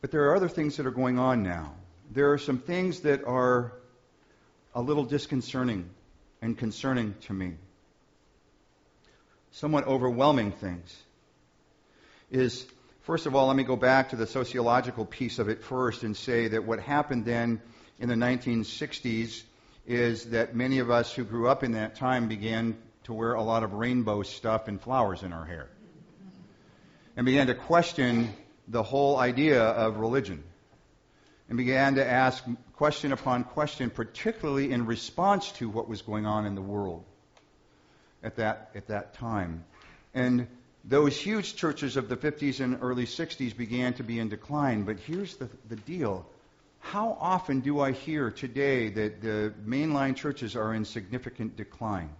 But 0.00 0.10
there 0.10 0.28
are 0.30 0.36
other 0.36 0.48
things 0.48 0.76
that 0.76 0.86
are 0.86 0.92
going 0.92 1.18
on 1.18 1.42
now. 1.42 1.74
There 2.10 2.32
are 2.32 2.38
some 2.38 2.58
things 2.58 3.00
that 3.00 3.24
are 3.24 3.72
a 4.74 4.80
little 4.80 5.04
disconcerting 5.04 5.88
and 6.40 6.56
concerning 6.56 7.14
to 7.22 7.32
me, 7.32 7.54
somewhat 9.52 9.86
overwhelming 9.86 10.52
things, 10.52 10.96
is 12.30 12.66
first 13.02 13.26
of 13.26 13.34
all, 13.34 13.48
let 13.48 13.56
me 13.56 13.64
go 13.64 13.76
back 13.76 14.10
to 14.10 14.16
the 14.16 14.26
sociological 14.26 15.04
piece 15.04 15.38
of 15.38 15.48
it 15.48 15.64
first 15.64 16.04
and 16.04 16.16
say 16.16 16.48
that 16.48 16.64
what 16.64 16.78
happened 16.78 17.24
then 17.24 17.60
in 17.98 18.08
the 18.08 18.14
1960s 18.14 19.42
is 19.88 20.26
that 20.26 20.54
many 20.54 20.80
of 20.80 20.90
us 20.90 21.12
who 21.14 21.24
grew 21.24 21.48
up 21.48 21.64
in 21.64 21.72
that 21.72 21.96
time 21.96 22.28
began 22.28 22.76
to 23.04 23.14
wear 23.14 23.32
a 23.32 23.42
lot 23.42 23.62
of 23.62 23.72
rainbow 23.72 24.22
stuff 24.22 24.68
and 24.68 24.78
flowers 24.80 25.22
in 25.22 25.32
our 25.32 25.46
hair 25.46 25.70
and 27.16 27.24
began 27.24 27.46
to 27.46 27.54
question 27.54 28.30
the 28.68 28.82
whole 28.82 29.16
idea 29.16 29.62
of 29.62 29.96
religion 29.96 30.44
and 31.48 31.56
began 31.56 31.94
to 31.94 32.06
ask 32.06 32.44
question 32.76 33.12
upon 33.12 33.44
question, 33.44 33.88
particularly 33.88 34.70
in 34.70 34.84
response 34.84 35.50
to 35.52 35.70
what 35.70 35.88
was 35.88 36.02
going 36.02 36.26
on 36.26 36.44
in 36.44 36.54
the 36.54 36.60
world 36.60 37.02
at 38.22 38.36
that, 38.36 38.70
at 38.74 38.88
that 38.88 39.14
time. 39.14 39.64
And 40.12 40.46
those 40.84 41.18
huge 41.18 41.56
churches 41.56 41.96
of 41.96 42.10
the 42.10 42.16
50s 42.16 42.60
and 42.60 42.78
early 42.82 43.06
60s 43.06 43.56
began 43.56 43.94
to 43.94 44.02
be 44.02 44.18
in 44.18 44.28
decline. 44.28 44.82
But 44.82 44.98
here's 44.98 45.36
the, 45.36 45.48
the 45.68 45.76
deal. 45.76 46.26
How 46.80 47.16
often 47.20 47.60
do 47.60 47.80
I 47.80 47.92
hear 47.92 48.30
today 48.30 48.88
that 48.90 49.20
the 49.20 49.52
mainline 49.64 50.16
churches 50.16 50.56
are 50.56 50.72
in 50.74 50.84
significant 50.84 51.56
decline? 51.56 52.10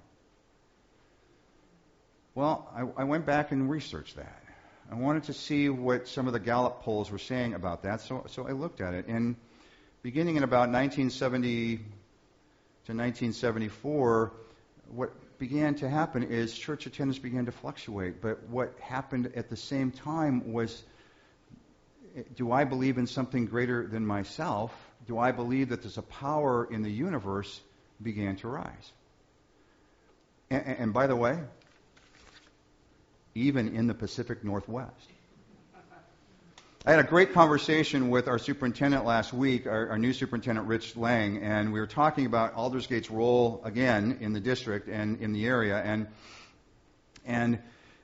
Well, 2.35 2.71
I, 2.75 3.03
I 3.03 3.05
went 3.05 3.27
back 3.27 3.51
and 3.51 3.71
researched 3.71 4.17
that. 4.17 4.43
I 4.91 4.95
wanted 4.95 5.25
to 5.25 5.33
see 5.33 5.69
what 5.69 6.09
some 6.09 6.27
of 6.27 6.33
the 6.33 6.41
Gallup 6.41 6.83
polls 6.83 7.11
were 7.11 7.19
saying 7.19 7.55
about 7.55 7.83
that, 7.83 8.01
so, 8.01 8.25
so 8.29 8.47
I 8.47 8.53
looked 8.53 8.81
at 8.81 8.95
it. 8.95 9.07
And 9.07 9.37
beginning 10.03 10.37
in 10.37 10.45
about 10.45 10.71
1970 10.71 11.77
to 11.77 11.83
1974, 12.95 14.33
what 14.95 15.39
began 15.39 15.75
to 15.77 15.89
happen 15.89 16.23
is 16.23 16.57
church 16.57 16.87
attendance 16.87 17.19
began 17.19 17.47
to 17.47 17.53
fluctuate. 17.53 18.21
But 18.21 18.43
what 18.49 18.75
happened 18.81 19.33
at 19.37 19.49
the 19.49 19.57
same 19.57 19.91
time 19.91 20.53
was 20.53 20.85
do 22.37 22.53
I 22.53 22.65
believe 22.65 22.99
in 22.99 23.07
something 23.07 23.47
greater 23.47 23.87
than 23.87 24.07
myself? 24.07 24.73
Do 25.07 25.19
I 25.19 25.33
believe 25.33 25.71
that 25.71 25.83
there's 25.83 25.99
a 25.99 26.03
power 26.03 26.69
in 26.71 26.83
the 26.83 26.91
universe 26.91 27.61
began 28.03 28.37
to 28.37 28.49
rise? 28.49 28.93
And, 30.51 30.67
and 30.67 30.93
by 30.93 31.07
the 31.07 31.17
way, 31.17 31.39
even 33.35 33.75
in 33.75 33.87
the 33.87 33.95
Pacific 33.95 34.45
Northwest. 34.45 35.11
I 36.87 36.93
had 36.93 37.01
a 37.01 37.09
great 37.09 37.35
conversation 37.35 38.09
with 38.09 38.29
our 38.29 38.39
superintendent 38.39 39.05
last 39.05 39.33
week, 39.33 39.67
our, 39.67 39.91
our, 39.91 39.99
new 39.99 40.13
superintendent, 40.13 40.69
Rich 40.69 40.97
Lang, 40.97 41.39
and 41.43 41.73
we 41.73 41.81
were 41.81 41.87
talking 41.87 42.25
about 42.25 42.55
Aldersgate's 42.55 43.11
role 43.11 43.61
again 43.65 44.19
in 44.21 44.33
the 44.33 44.41
district 44.41 44.89
and 44.89 45.21
in 45.21 45.33
the 45.33 45.47
area. 45.47 45.77
And, 45.77 46.07
and 47.27 47.59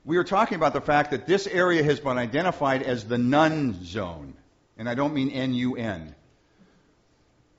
we 0.04 0.16
were 0.16 0.25
talking 0.25 0.56
about 0.56 0.73
the 0.73 0.80
fact 0.80 1.12
that 1.12 1.26
this 1.26 1.46
area 1.46 1.82
has 1.82 2.00
been 2.00 2.18
identified 2.18 2.82
as 2.82 3.04
the 3.04 3.18
none 3.18 3.84
zone. 3.84 4.34
And 4.76 4.88
I 4.88 4.94
don't 4.94 5.14
mean 5.14 5.30
N 5.30 5.54
U 5.54 5.76
N 5.76 6.14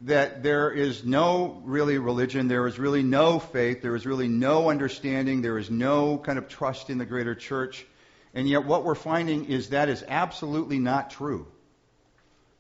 that 0.02 0.44
there 0.44 0.72
is 0.72 1.04
no 1.04 1.62
really 1.64 1.98
religion, 1.98 2.48
there 2.48 2.68
is 2.68 2.78
really 2.78 3.02
no 3.02 3.40
faith, 3.40 3.82
there 3.82 3.96
is 3.96 4.06
really 4.06 4.28
no 4.28 4.70
understanding, 4.70 5.42
there 5.42 5.58
is 5.58 5.72
no 5.72 6.18
kind 6.18 6.38
of 6.38 6.48
trust 6.48 6.90
in 6.90 6.98
the 6.98 7.06
greater 7.06 7.34
church. 7.34 7.86
And 8.34 8.48
yet, 8.48 8.66
what 8.66 8.84
we're 8.84 8.96
finding 8.96 9.46
is 9.46 9.70
that 9.70 9.88
is 9.88 10.04
absolutely 10.08 10.80
not 10.80 11.10
true. 11.10 11.48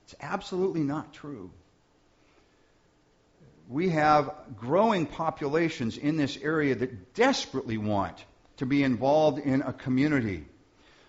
It's 0.06 0.15
absolutely 0.22 0.82
not 0.82 1.13
true. 1.13 1.51
We 3.68 3.89
have 3.89 4.32
growing 4.58 5.06
populations 5.06 5.98
in 5.98 6.18
this 6.18 6.38
area 6.42 6.75
that 6.75 7.13
desperately 7.13 7.77
want 7.77 8.24
to 8.57 8.65
be 8.65 8.83
involved 8.83 9.39
in 9.39 9.62
a 9.62 9.74
community, 9.74 10.45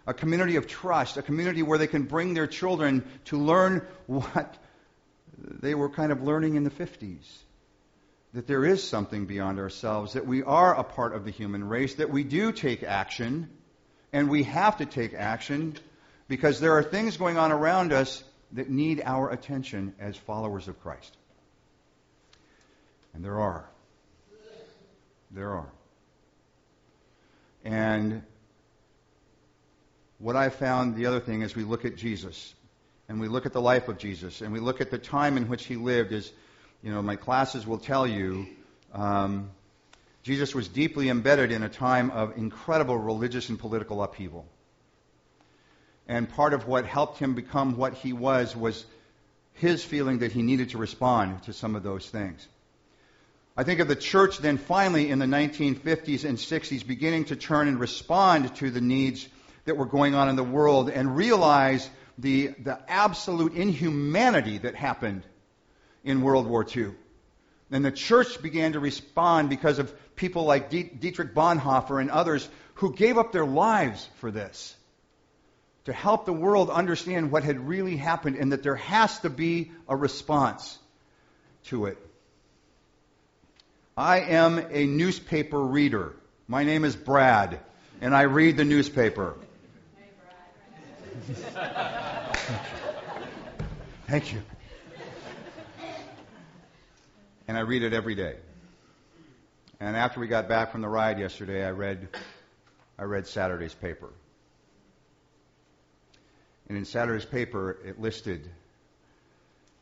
a 0.07 0.15
community 0.15 0.57
of 0.57 0.67
trust, 0.67 1.17
a 1.17 1.23
community 1.23 1.63
where 1.63 1.79
they 1.79 1.87
can 1.87 2.03
bring 2.03 2.35
their 2.35 2.47
children 2.47 3.05
to 3.27 3.39
learn 3.39 3.87
what 4.07 4.57
they 5.39 5.75
were 5.75 5.89
kind 5.89 6.13
of 6.13 6.23
learning 6.23 6.57
in 6.57 6.65
the 6.65 6.71
50s 6.71 7.25
that 8.37 8.47
there 8.47 8.67
is 8.67 8.87
something 8.87 9.25
beyond 9.25 9.59
ourselves, 9.59 10.13
that 10.13 10.27
we 10.27 10.43
are 10.43 10.79
a 10.79 10.85
part 10.85 11.15
of 11.15 11.25
the 11.25 11.31
human 11.31 11.67
race, 11.67 11.95
that 11.95 12.11
we 12.11 12.23
do 12.23 12.53
take 12.53 12.83
action, 12.83 13.49
and 14.13 14.29
we 14.29 14.43
have 14.43 14.77
to 14.77 14.85
take 14.85 15.15
action 15.15 15.75
because 16.29 16.61
there 16.61 16.77
are 16.77 16.83
things 16.83 17.17
going 17.17 17.39
on 17.39 17.51
around 17.51 17.95
us 17.95 18.23
that 18.53 18.69
need 18.69 19.01
our 19.03 19.31
attention 19.31 19.95
as 19.99 20.19
followers 20.19 20.69
of 20.69 20.79
Christ. 20.83 21.17
And 23.15 23.25
there 23.25 23.41
are. 23.41 23.65
There 25.31 25.55
are. 25.55 25.71
And 27.67 28.23
what 30.19 30.37
I 30.37 30.51
found, 30.51 30.95
the 30.95 31.07
other 31.07 31.19
thing, 31.19 31.43
is 31.43 31.57
we 31.57 31.65
look 31.65 31.85
at 31.85 31.97
Jesus, 31.97 32.55
and 33.09 33.21
we 33.21 33.27
look 33.27 33.45
at 33.45 33.53
the 33.53 33.61
life 33.61 33.89
of 33.89 33.99
Jesus 33.99 34.41
and 34.41 34.53
we 34.53 34.61
look 34.61 34.81
at 34.81 34.91
the 34.91 34.99
time 34.99 35.37
in 35.37 35.49
which 35.49 35.67
he 35.67 35.77
lived, 35.77 36.13
as 36.13 36.31
you 36.83 36.93
know, 36.93 37.03
my 37.03 37.17
classes 37.17 37.67
will 37.67 37.79
tell 37.79 38.07
you, 38.07 38.47
um, 38.93 39.51
Jesus 40.23 40.55
was 40.55 40.69
deeply 40.69 41.09
embedded 41.09 41.51
in 41.51 41.65
a 41.65 41.69
time 41.69 42.11
of 42.11 42.37
incredible 42.37 42.97
religious 42.99 43.49
and 43.49 43.59
political 43.59 44.03
upheaval. 44.03 44.47
And 46.09 46.29
part 46.29 46.55
of 46.55 46.69
what 46.69 46.87
helped 46.87 47.19
him 47.19 47.35
become 47.35 47.77
what 47.77 47.95
he 47.95 48.13
was 48.13 48.55
was 48.55 48.87
his 49.55 49.85
feeling 49.85 50.19
that 50.19 50.31
he 50.31 50.43
needed 50.43 50.71
to 50.71 50.79
respond 50.79 51.43
to 51.45 51.53
some 51.53 51.75
of 51.75 51.83
those 51.83 52.09
things. 52.09 52.47
I 53.57 53.65
think 53.65 53.81
of 53.81 53.89
the 53.89 53.97
church 53.97 54.39
then 54.39 54.59
finally 54.59 55.11
in 55.11 55.19
the 55.19 55.27
1950s 55.27 56.25
and 56.25 56.37
60s 56.37 56.87
beginning 56.87 57.27
to 57.27 57.37
turn 57.37 57.69
and 57.69 57.81
respond 57.81 58.55
to 58.57 58.71
the 58.71 58.83
needs 58.83 59.27
that 59.65 59.79
were 59.79 59.87
going 59.87 60.15
on 60.15 60.29
in 60.29 60.37
the 60.37 60.45
world 60.45 60.91
and 60.91 61.17
realize 61.17 61.89
the, 62.19 62.49
the 62.63 62.79
absolute 62.87 63.55
inhumanity 63.55 64.59
that 64.59 64.75
happened 64.75 65.23
in 66.05 66.21
World 66.21 66.47
War 66.47 66.67
II. 66.77 66.93
And 67.71 67.85
the 67.85 67.91
church 67.91 68.43
began 68.43 68.75
to 68.75 68.81
respond 68.81 69.49
because 69.49 69.79
of 69.79 69.93
people 70.17 70.45
like 70.45 70.71
Dietrich 70.71 71.35
Bonhoeffer 71.35 72.01
and 72.01 72.11
others 72.11 72.49
who 72.75 72.95
gave 72.95 73.17
up 73.17 73.33
their 73.33 73.47
lives 73.47 74.07
for 74.17 74.31
this 74.31 74.77
to 75.85 75.93
help 75.93 76.27
the 76.27 76.33
world 76.33 76.69
understand 76.69 77.31
what 77.31 77.43
had 77.43 77.67
really 77.67 77.97
happened 77.97 78.37
and 78.37 78.53
that 78.53 78.63
there 78.63 78.77
has 78.77 79.19
to 79.21 79.31
be 79.31 79.73
a 79.89 79.97
response 79.97 80.79
to 81.65 81.87
it. 81.87 82.06
I 83.99 84.21
am 84.21 84.59
a 84.59 84.85
newspaper 84.85 85.59
reader. 85.59 86.13
My 86.49 86.65
name 86.65 86.85
is 86.85 86.95
Brad, 86.95 87.61
and 88.03 88.15
I 88.15 88.23
read 88.23 88.59
the 88.59 88.65
newspaper. 88.65 89.37
Thank 94.07 94.35
you. 94.35 94.43
And 97.49 97.57
I 97.57 97.61
read 97.61 97.83
it 97.83 97.95
every 97.95 98.15
day. 98.15 98.37
And 99.81 99.97
after 99.97 100.21
we 100.21 100.27
got 100.27 100.47
back 100.47 100.73
from 100.73 100.83
the 100.83 100.89
ride 100.89 101.19
yesterday, 101.19 101.65
I 101.65 101.71
read, 101.71 102.09
I 102.99 103.05
read 103.05 103.27
Saturday's 103.27 103.73
paper. 103.73 104.11
And 106.69 106.77
in 106.77 106.85
Saturday's 106.85 107.25
paper, 107.25 107.79
it 107.83 107.99
listed 107.99 108.47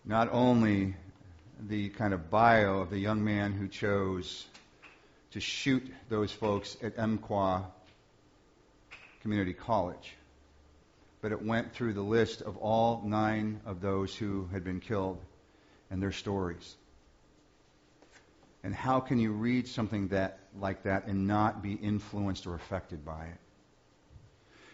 not 0.04 0.28
only 0.30 0.94
the 1.61 1.89
kind 1.91 2.13
of 2.13 2.31
bio 2.31 2.81
of 2.81 2.91
the 2.91 2.99
young 2.99 3.25
man 3.25 3.53
who 3.53 3.69
chose 3.69 4.47
to 5.31 5.41
shoot 5.41 5.83
those 6.09 6.31
folks 6.31 6.77
at 6.83 6.99
Umpqua 6.99 7.67
Community 9.23 9.53
College, 9.53 10.15
but 11.21 11.33
it 11.33 11.45
went 11.45 11.73
through 11.73 11.95
the 11.95 12.03
list 12.03 12.43
of 12.43 12.57
all 12.59 13.03
nine 13.05 13.61
of 13.65 13.81
those 13.81 14.15
who 14.15 14.49
had 14.53 14.65
been 14.65 14.81
killed 14.81 15.19
and 15.91 16.03
their 16.03 16.13
stories. 16.13 16.77
And 18.63 18.75
how 18.75 19.01
can 19.01 19.19
you 19.19 19.33
read 19.33 19.69
something 19.69 20.09
that 20.09 20.39
like 20.59 20.85
that 20.85 21.07
and 21.07 21.27
not 21.27 21.63
be 21.63 21.73
influenced 21.73 22.47
or 22.47 22.55
affected 22.55 23.05
by 23.05 23.27
it? 23.27 23.39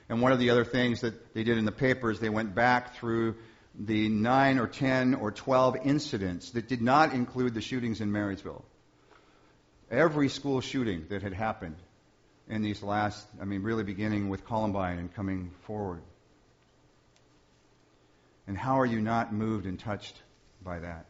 And 0.08 0.20
one 0.20 0.32
of 0.32 0.38
the 0.38 0.50
other 0.50 0.64
things 0.64 1.02
that 1.02 1.34
they 1.34 1.44
did 1.44 1.58
in 1.58 1.64
the 1.64 1.72
paper 1.72 2.10
is 2.10 2.18
they 2.18 2.28
went 2.28 2.54
back 2.54 2.96
through 2.96 3.36
the 3.82 4.08
nine 4.10 4.58
or 4.58 4.66
ten 4.66 5.14
or 5.14 5.32
twelve 5.32 5.76
incidents 5.84 6.50
that 6.50 6.68
did 6.68 6.82
not 6.82 7.14
include 7.14 7.54
the 7.54 7.62
shootings 7.62 8.00
in 8.02 8.12
Marysville. 8.12 8.64
Every 9.90 10.28
school 10.28 10.60
shooting 10.60 11.06
that 11.08 11.22
had 11.22 11.32
happened 11.32 11.76
in 12.48 12.62
these 12.62 12.82
last, 12.82 13.26
I 13.40 13.44
mean, 13.44 13.62
really 13.62 13.82
beginning 13.82 14.28
with 14.28 14.44
Columbine 14.44 14.98
and 14.98 15.14
coming 15.14 15.50
forward. 15.62 16.02
And 18.46 18.58
how 18.58 18.80
are 18.80 18.86
you 18.86 19.00
not 19.00 19.32
moved 19.32 19.64
and 19.64 19.78
touched 19.78 20.20
by 20.62 20.80
that? 20.80 21.06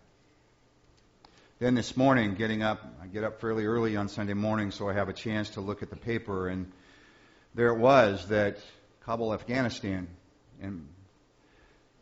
Then 1.58 1.74
this 1.74 1.96
morning, 1.96 2.36
getting 2.36 2.62
up, 2.62 2.80
I 3.02 3.06
get 3.06 3.24
up 3.24 3.40
fairly 3.40 3.66
early 3.66 3.96
on 3.96 4.08
Sunday 4.08 4.34
morning 4.34 4.70
so 4.70 4.88
I 4.88 4.92
have 4.92 5.08
a 5.08 5.12
chance 5.12 5.50
to 5.50 5.60
look 5.60 5.82
at 5.82 5.90
the 5.90 5.96
paper, 5.96 6.48
and 6.48 6.70
there 7.54 7.68
it 7.68 7.78
was 7.78 8.28
that 8.28 8.58
Kabul, 9.04 9.34
Afghanistan, 9.34 10.08
and, 10.62 10.86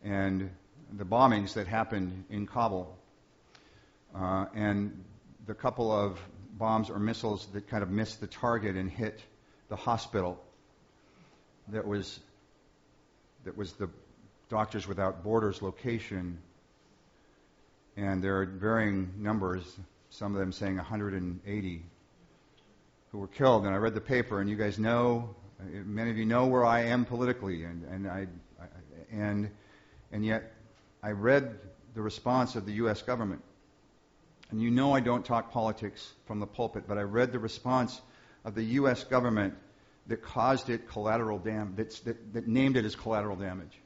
and 0.03 0.49
the 0.97 1.05
bombings 1.05 1.53
that 1.53 1.67
happened 1.67 2.25
in 2.29 2.47
Kabul, 2.47 2.95
uh, 4.15 4.45
and 4.53 5.03
the 5.45 5.53
couple 5.53 5.91
of 5.91 6.19
bombs 6.57 6.89
or 6.89 6.99
missiles 6.99 7.47
that 7.53 7.67
kind 7.67 7.83
of 7.83 7.89
missed 7.89 8.19
the 8.21 8.27
target 8.27 8.75
and 8.75 8.89
hit 8.89 9.21
the 9.69 9.75
hospital 9.75 10.39
that 11.71 11.85
was 11.85 12.19
that 13.45 13.55
was 13.55 13.73
the 13.73 13.89
Doctors 14.49 14.87
Without 14.87 15.23
Borders 15.23 15.61
location, 15.61 16.39
and 17.95 18.23
there 18.23 18.41
are 18.41 18.45
varying 18.45 19.13
numbers, 19.17 19.77
some 20.09 20.33
of 20.33 20.39
them 20.39 20.51
saying 20.51 20.75
180 20.75 21.83
who 23.11 23.17
were 23.17 23.27
killed. 23.27 23.65
And 23.65 23.73
I 23.73 23.77
read 23.77 23.93
the 23.93 24.01
paper, 24.01 24.41
and 24.41 24.49
you 24.49 24.55
guys 24.55 24.79
know, 24.79 25.35
many 25.85 26.09
of 26.09 26.17
you 26.17 26.25
know 26.25 26.47
where 26.47 26.65
I 26.65 26.81
am 26.81 27.05
politically, 27.05 27.63
and, 27.63 27.83
and 27.85 28.07
I, 28.07 28.27
I 28.59 28.65
and 29.11 29.49
and 30.11 30.25
yet 30.25 30.51
I 31.01 31.11
read 31.11 31.57
the 31.93 32.01
response 32.01 32.55
of 32.55 32.65
the 32.65 32.73
U.S. 32.73 33.01
government. 33.01 33.41
And 34.51 34.61
you 34.61 34.71
know 34.71 34.93
I 34.93 34.99
don't 34.99 35.23
talk 35.23 35.51
politics 35.51 36.11
from 36.25 36.39
the 36.39 36.47
pulpit, 36.47 36.85
but 36.87 36.97
I 36.97 37.03
read 37.03 37.31
the 37.31 37.39
response 37.39 38.01
of 38.43 38.55
the 38.55 38.63
U.S. 38.63 39.03
government 39.03 39.53
that 40.07 40.23
caused 40.23 40.69
it 40.69 40.89
collateral 40.89 41.37
damage, 41.37 42.01
that, 42.01 42.33
that 42.33 42.47
named 42.47 42.77
it 42.77 42.85
as 42.85 42.95
collateral 42.95 43.35
damage 43.35 43.77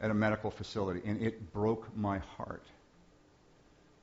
at 0.00 0.10
a 0.10 0.14
medical 0.14 0.50
facility, 0.50 1.00
and 1.04 1.22
it 1.22 1.52
broke 1.52 1.96
my 1.96 2.18
heart. 2.36 2.64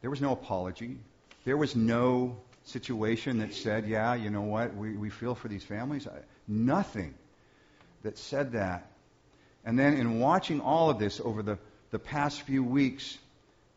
There 0.02 0.10
was 0.10 0.22
no 0.22 0.32
apology. 0.32 0.98
There 1.46 1.58
was 1.58 1.76
no 1.76 2.38
situation 2.64 3.40
that 3.40 3.54
said, 3.54 3.88
yeah, 3.88 4.14
you 4.16 4.30
know 4.30 4.42
what, 4.42 4.76
we, 4.76 4.94
we 4.94 5.10
feel 5.10 5.36
for 5.36 5.48
these 5.48 5.64
families. 5.64 6.08
I, 6.08 6.20
nothing 6.48 7.14
that 8.04 8.18
said 8.18 8.54
that. 8.54 8.92
And 9.66 9.78
then 9.78 9.96
in 9.96 10.20
watching 10.20 10.62
all 10.62 10.90
of 10.90 11.00
this 11.00 11.20
over 11.20 11.44
the, 11.44 11.58
the 11.92 12.00
past 12.00 12.42
few 12.44 12.64
weeks, 12.64 13.18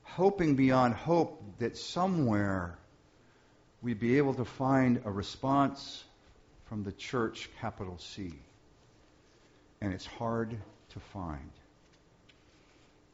hoping 0.03 0.57
beyond 0.57 0.95
hope 0.95 1.43
that 1.59 1.77
somewhere 1.77 2.79
we'd 3.81 4.01
be 4.01 4.19
able 4.19 4.35
to 4.35 4.45
find 4.45 5.01
a 5.05 5.11
response 5.11 6.05
from 6.67 6.85
the 6.85 6.93
church, 6.93 7.49
capital 7.61 7.99
C. 7.99 8.33
And 9.81 9.93
it's 9.93 10.07
hard 10.07 10.57
to 10.91 11.01
find. 11.01 11.51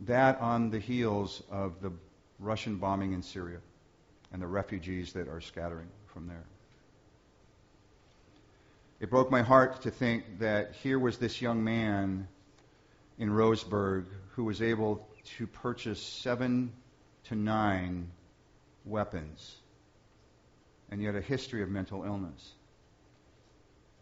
That 0.01 0.41
on 0.41 0.71
the 0.71 0.79
heels 0.79 1.43
of 1.51 1.81
the 1.81 1.93
Russian 2.39 2.77
bombing 2.77 3.13
in 3.13 3.23
Syria 3.23 3.59
and 4.33 4.43
the 4.43 4.47
refugees 4.47 5.13
that 5.15 5.29
are 5.29 5.41
scattering 5.41 5.89
from 6.07 6.27
there. 6.29 6.45
It 9.01 9.11
broke 9.11 9.31
my 9.31 9.43
heart 9.43 9.83
to 9.83 9.91
think 9.91 10.41
that 10.41 10.75
here 10.83 10.99
was 10.99 11.19
this 11.19 11.41
young 11.41 11.63
man 11.63 12.29
in 13.19 13.31
Roseburg 13.31 14.07
who 14.31 14.45
was 14.45 14.63
able 14.63 15.09
to 15.37 15.47
purchase 15.47 16.01
seven 16.01 16.73
to 17.25 17.35
nine 17.35 18.11
weapons 18.85 19.57
and 20.91 21.03
yet 21.03 21.15
a 21.15 21.21
history 21.21 21.63
of 21.63 21.69
mental 21.69 22.05
illness. 22.05 22.53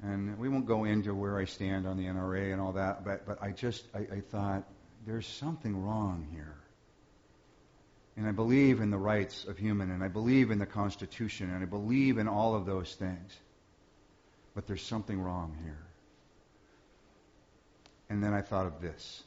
And 0.03 0.39
we 0.39 0.49
won't 0.49 0.67
go 0.67 0.85
into 0.85 1.15
where 1.15 1.39
I 1.39 1.47
stand 1.47 1.87
on 1.87 1.97
the 1.97 2.05
NRA 2.05 2.53
and 2.53 2.61
all 2.61 2.73
that, 2.73 3.05
but, 3.05 3.27
but 3.27 3.43
I 3.43 3.51
just, 3.51 3.85
I, 3.95 4.01
I 4.17 4.21
thought, 4.21 4.65
there's 5.07 5.27
something 5.27 5.85
wrong 5.85 6.29
here. 6.33 6.57
And 8.17 8.27
I 8.27 8.33
believe 8.33 8.81
in 8.81 8.91
the 8.91 8.99
rights 8.99 9.45
of 9.45 9.59
human, 9.59 9.91
and 9.91 10.03
I 10.03 10.09
believe 10.09 10.51
in 10.51 10.59
the 10.59 10.67
Constitution, 10.67 11.51
and 11.51 11.63
I 11.63 11.67
believe 11.67 12.19
in 12.19 12.29
all 12.29 12.55
of 12.55 12.67
those 12.67 12.95
things. 12.95 13.37
But 14.55 14.67
there's 14.67 14.83
something 14.83 15.21
wrong 15.21 15.57
here. 15.63 15.86
And 18.09 18.23
then 18.23 18.33
I 18.33 18.43
thought 18.43 18.67
of 18.67 18.81
this 18.81 19.23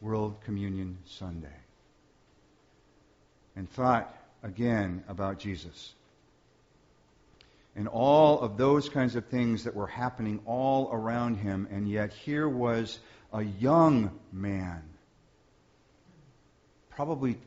World 0.00 0.40
Communion 0.44 0.98
Sunday. 1.04 1.48
And 3.54 3.68
thought 3.70 4.14
again 4.42 5.04
about 5.08 5.38
Jesus 5.38 5.94
and 7.74 7.88
all 7.88 8.40
of 8.40 8.56
those 8.56 8.88
kinds 8.88 9.16
of 9.16 9.26
things 9.26 9.64
that 9.64 9.74
were 9.74 9.86
happening 9.86 10.40
all 10.44 10.90
around 10.92 11.36
him. 11.36 11.66
And 11.70 11.88
yet 11.88 12.12
here 12.12 12.48
was 12.48 12.98
a 13.32 13.42
young 13.42 14.10
man, 14.30 14.82
probably 16.90 17.38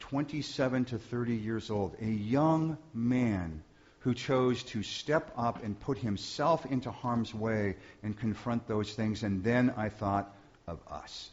27 0.00 0.86
to 0.86 0.98
30 0.98 1.34
years 1.34 1.70
old, 1.70 1.96
a 2.00 2.06
young 2.06 2.78
man 2.94 3.62
who 4.00 4.14
chose 4.14 4.62
to 4.62 4.82
step 4.82 5.32
up 5.36 5.64
and 5.64 5.78
put 5.78 5.98
himself 5.98 6.64
into 6.66 6.90
harm's 6.90 7.34
way 7.34 7.76
and 8.02 8.18
confront 8.18 8.66
those 8.68 8.92
things. 8.92 9.22
And 9.22 9.42
then 9.42 9.74
I 9.76 9.88
thought 9.88 10.32
of 10.66 10.78
us 10.90 11.30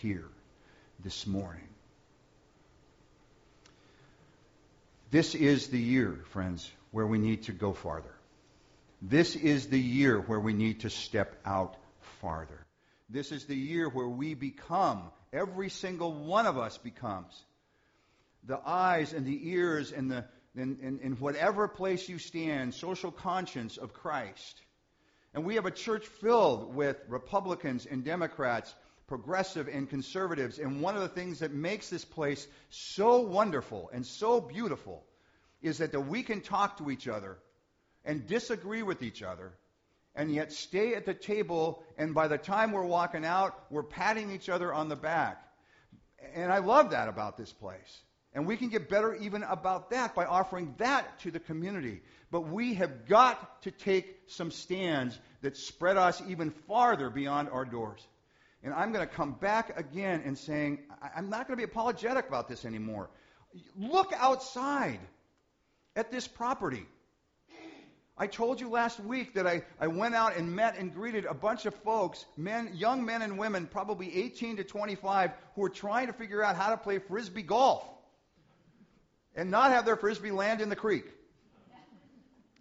here 0.00 0.28
this 1.04 1.26
morning. 1.26 1.68
This 5.10 5.34
is 5.34 5.68
the 5.68 5.78
year, 5.78 6.20
friends, 6.30 6.70
where 6.90 7.06
we 7.06 7.18
need 7.18 7.44
to 7.44 7.52
go 7.52 7.74
farther. 7.74 8.14
This 9.02 9.36
is 9.36 9.66
the 9.66 9.78
year 9.78 10.18
where 10.18 10.40
we 10.40 10.54
need 10.54 10.80
to 10.80 10.90
step 10.90 11.36
out 11.44 11.76
farther. 12.20 12.64
This 13.10 13.30
is 13.30 13.44
the 13.44 13.56
year 13.56 13.90
where 13.90 14.08
we 14.08 14.32
become, 14.32 15.02
every 15.32 15.68
single 15.68 16.14
one 16.14 16.46
of 16.46 16.56
us 16.56 16.78
becomes, 16.78 17.44
the 18.44 18.58
eyes 18.64 19.12
and 19.12 19.26
the 19.26 19.50
ears 19.50 19.92
and 19.92 20.10
the 20.10 20.24
in, 20.56 20.78
in, 20.82 20.98
in 21.00 21.12
whatever 21.14 21.68
place 21.68 22.08
you 22.08 22.18
stand, 22.18 22.74
social 22.74 23.10
conscience 23.10 23.76
of 23.76 23.92
Christ. 23.92 24.60
And 25.34 25.44
we 25.44 25.54
have 25.54 25.66
a 25.66 25.70
church 25.70 26.06
filled 26.06 26.74
with 26.74 26.96
Republicans 27.08 27.86
and 27.86 28.04
Democrats, 28.04 28.74
progressive 29.06 29.68
and 29.68 29.88
conservatives. 29.88 30.58
And 30.58 30.82
one 30.82 30.94
of 30.94 31.02
the 31.02 31.08
things 31.08 31.38
that 31.38 31.52
makes 31.52 31.88
this 31.88 32.04
place 32.04 32.46
so 32.68 33.20
wonderful 33.20 33.90
and 33.92 34.04
so 34.04 34.40
beautiful 34.40 35.04
is 35.62 35.78
that 35.78 36.06
we 36.06 36.22
can 36.22 36.40
talk 36.40 36.78
to 36.78 36.90
each 36.90 37.08
other 37.08 37.38
and 38.04 38.26
disagree 38.26 38.82
with 38.82 39.02
each 39.02 39.22
other 39.22 39.52
and 40.14 40.32
yet 40.32 40.52
stay 40.52 40.94
at 40.94 41.06
the 41.06 41.14
table 41.14 41.82
and 41.96 42.14
by 42.14 42.28
the 42.28 42.36
time 42.36 42.72
we're 42.72 42.84
walking 42.84 43.24
out 43.24 43.58
we're 43.70 43.82
patting 43.82 44.30
each 44.30 44.48
other 44.48 44.72
on 44.72 44.88
the 44.88 44.96
back 44.96 45.42
and 46.34 46.52
i 46.52 46.58
love 46.58 46.90
that 46.90 47.08
about 47.08 47.36
this 47.36 47.52
place 47.52 48.00
and 48.34 48.46
we 48.46 48.56
can 48.56 48.68
get 48.68 48.88
better 48.88 49.14
even 49.14 49.42
about 49.42 49.90
that 49.90 50.14
by 50.14 50.24
offering 50.24 50.74
that 50.78 51.18
to 51.20 51.30
the 51.30 51.40
community. 51.40 52.00
But 52.30 52.42
we 52.48 52.74
have 52.74 53.06
got 53.06 53.62
to 53.62 53.70
take 53.70 54.20
some 54.26 54.50
stands 54.50 55.18
that 55.42 55.56
spread 55.56 55.98
us 55.98 56.22
even 56.26 56.50
farther 56.50 57.10
beyond 57.10 57.50
our 57.50 57.64
doors. 57.64 58.06
And 58.64 58.72
i'm 58.72 58.92
going 58.92 59.06
to 59.06 59.12
come 59.12 59.32
back 59.32 59.78
again 59.78 60.22
and 60.24 60.38
saying 60.38 60.78
i'm 61.14 61.28
not 61.28 61.46
going 61.46 61.58
to 61.58 61.66
be 61.66 61.70
apologetic 61.70 62.28
about 62.28 62.48
this 62.48 62.64
anymore. 62.64 63.10
Look 63.76 64.12
outside 64.16 65.00
at 65.94 66.10
this 66.10 66.26
property. 66.26 66.86
I 68.16 68.26
told 68.26 68.60
you 68.60 68.70
last 68.70 69.00
week 69.00 69.34
that 69.34 69.46
I, 69.46 69.62
I 69.80 69.88
went 69.88 70.14
out 70.14 70.36
and 70.36 70.54
met 70.54 70.78
and 70.78 70.94
greeted 70.94 71.24
a 71.24 71.34
bunch 71.34 71.66
of 71.66 71.74
folks, 71.74 72.24
men, 72.36 72.70
young 72.74 73.04
men 73.04 73.22
and 73.22 73.38
women, 73.38 73.66
probably 73.66 74.14
18 74.14 74.56
to 74.58 74.64
25, 74.64 75.32
who 75.54 75.62
were 75.62 75.70
trying 75.70 76.06
to 76.06 76.12
figure 76.12 76.42
out 76.42 76.54
how 76.54 76.70
to 76.70 76.76
play 76.76 76.98
frisbee 76.98 77.42
golf 77.42 77.82
and 79.34 79.50
not 79.50 79.70
have 79.70 79.84
their 79.84 79.96
frisbee 79.96 80.30
land 80.30 80.60
in 80.60 80.68
the 80.68 80.76
creek. 80.76 81.04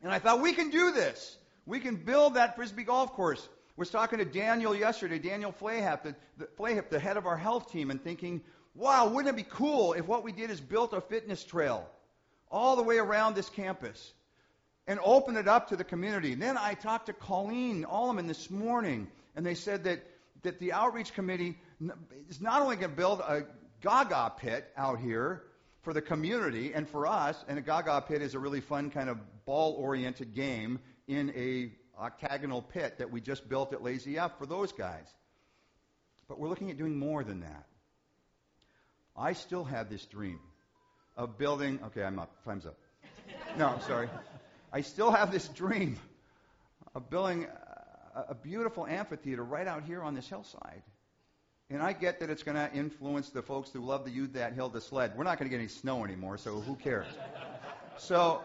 And 0.04 0.12
I 0.12 0.20
thought, 0.20 0.42
we 0.42 0.54
can 0.54 0.70
do 0.70 0.92
this. 0.92 1.38
We 1.66 1.80
can 1.80 1.96
build 1.96 2.36
that 2.36 2.56
frisbee 2.56 2.84
golf 2.84 3.14
course. 3.14 3.48
I 3.48 3.74
was 3.78 3.90
talking 3.90 4.20
to 4.20 4.26
Daniel 4.26 4.76
yesterday, 4.76 5.20
Daniel 5.20 5.54
Flayhap, 5.54 6.04
the, 6.04 6.16
the, 6.38 6.84
the 6.90 7.00
head 7.00 7.18
of 7.18 7.26
our 7.28 7.38
health 7.38 7.72
team, 7.72 7.92
and 7.92 8.04
thinking, 8.04 8.42
wow, 8.74 9.08
wouldn't 9.08 9.34
it 9.34 9.38
be 9.38 9.48
cool 9.50 9.94
if 9.94 10.08
what 10.08 10.24
we 10.24 10.32
did 10.32 10.50
is 10.50 10.60
built 10.60 10.94
a 10.94 11.02
fitness 11.02 11.44
trail? 11.44 11.88
all 12.52 12.76
the 12.76 12.84
way 12.84 12.98
around 12.98 13.36
this 13.36 13.50
campus 13.50 14.14
and 14.86 15.00
open 15.04 15.38
it 15.38 15.48
up 15.48 15.70
to 15.70 15.76
the 15.76 15.84
community. 15.84 16.34
And 16.34 16.42
then 16.42 16.58
I 16.58 16.74
talked 16.74 17.06
to 17.06 17.14
Colleen 17.14 17.86
Allman 17.86 18.28
this 18.28 18.50
morning, 18.50 19.08
and 19.36 19.46
they 19.46 19.56
said 19.56 19.86
that, 19.86 20.04
that 20.44 20.60
the 20.60 20.74
outreach 20.74 21.14
committee 21.14 21.58
is 22.30 22.42
not 22.42 22.62
only 22.62 22.76
going 22.76 22.92
to 22.92 22.96
build 22.96 23.22
a 23.22 23.46
gaga 23.82 24.34
pit 24.38 24.70
out 24.76 25.00
here 25.00 25.44
for 25.82 25.94
the 25.94 26.02
community 26.02 26.74
and 26.74 26.88
for 26.88 27.08
us, 27.08 27.44
and 27.48 27.58
a 27.58 27.62
gaga 27.62 28.02
pit 28.08 28.22
is 28.22 28.36
a 28.36 28.40
really 28.40 28.62
fun 28.62 28.92
kind 28.92 29.10
of 29.10 29.18
ball 29.46 29.74
oriented 29.74 30.36
game 30.36 30.80
in 31.08 31.32
a 31.36 31.72
octagonal 32.00 32.62
pit 32.62 33.00
that 33.00 33.12
we 33.12 33.22
just 33.22 33.48
built 33.50 33.74
at 33.74 33.84
Lazy 33.84 34.18
F 34.18 34.38
for 34.38 34.46
those 34.46 34.72
guys. 34.72 35.06
But 36.28 36.40
we're 36.40 36.50
looking 36.50 36.72
at 36.72 36.78
doing 36.78 36.98
more 36.98 37.24
than 37.24 37.42
that. 37.42 37.66
I 39.18 39.34
still 39.34 39.64
have 39.64 39.90
this 39.90 40.06
dream 40.06 40.40
of 41.18 41.38
building. 41.38 41.80
Okay, 41.88 42.04
I'm 42.04 42.20
up. 42.20 42.32
Time's 42.46 42.66
up. 42.66 42.78
No, 43.58 43.68
I'm 43.68 43.82
sorry. 43.82 44.08
I 44.72 44.82
still 44.82 45.12
have 45.12 45.32
this 45.32 45.48
dream 45.50 46.00
of 46.96 47.10
building 47.10 47.48
a, 48.16 48.32
a 48.32 48.36
beautiful 48.36 48.86
amphitheater 48.86 49.44
right 49.44 49.68
out 49.68 49.84
here 49.84 50.02
on 50.02 50.16
this 50.16 50.28
hillside. 50.28 50.84
And 51.72 51.82
I 51.82 51.94
get 51.94 52.20
that 52.20 52.30
it's 52.30 52.44
going 52.44 52.58
to 52.58 52.70
influence 52.74 53.30
the 53.30 53.42
folks 53.42 53.70
who 53.72 53.80
love 53.80 54.04
to 54.04 54.12
use 54.12 54.30
that 54.32 54.52
hill 54.54 54.70
to 54.70 54.82
sled. 54.82 55.14
We're 55.16 55.24
not 55.24 55.40
going 55.40 55.50
to 55.50 55.56
get 55.56 55.62
any 55.62 55.70
snow 55.70 56.04
anymore, 56.04 56.38
so 56.38 56.60
who 56.60 56.76
cares? 56.76 57.08
so, 57.98 58.44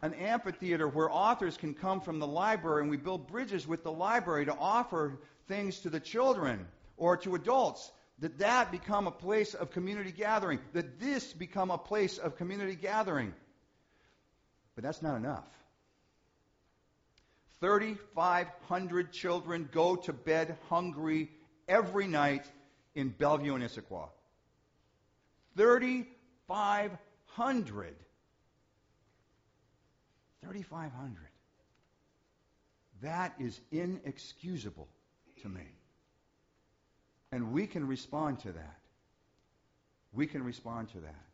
an 0.00 0.14
amphitheater 0.14 0.86
where 0.86 1.10
authors 1.10 1.56
can 1.56 1.74
come 1.74 2.00
from 2.00 2.20
the 2.20 2.26
library 2.26 2.82
and 2.82 2.90
we 2.90 2.96
build 2.96 3.26
bridges 3.26 3.66
with 3.66 3.82
the 3.82 3.90
library 3.90 4.44
to 4.44 4.54
offer 4.56 5.18
things 5.48 5.80
to 5.80 5.90
the 5.90 5.98
children 5.98 6.68
or 6.96 7.16
to 7.16 7.34
adults 7.34 7.90
that 8.20 8.38
that 8.38 8.70
become 8.70 9.08
a 9.08 9.10
place 9.10 9.54
of 9.54 9.72
community 9.72 10.12
gathering, 10.12 10.60
that 10.72 11.00
this 11.00 11.32
become 11.32 11.72
a 11.72 11.78
place 11.78 12.16
of 12.18 12.36
community 12.36 12.76
gathering. 12.76 13.34
But 14.76 14.84
that's 14.84 15.02
not 15.02 15.16
enough. 15.16 15.48
3,500 17.60 19.12
children 19.12 19.68
go 19.72 19.96
to 19.96 20.12
bed 20.12 20.56
hungry 20.68 21.28
every 21.68 22.06
night 22.06 22.46
in 22.98 23.08
Bellevue 23.10 23.54
and 23.54 23.62
Issaquah. 23.62 24.08
3,500. 25.56 27.94
3,500. 30.42 31.16
That 33.00 33.34
is 33.38 33.60
inexcusable 33.70 34.88
to 35.42 35.48
me. 35.48 35.62
And 37.30 37.52
we 37.52 37.68
can 37.68 37.86
respond 37.86 38.40
to 38.40 38.50
that. 38.50 38.80
We 40.12 40.26
can 40.26 40.42
respond 40.42 40.88
to 40.90 40.98
that. 40.98 41.27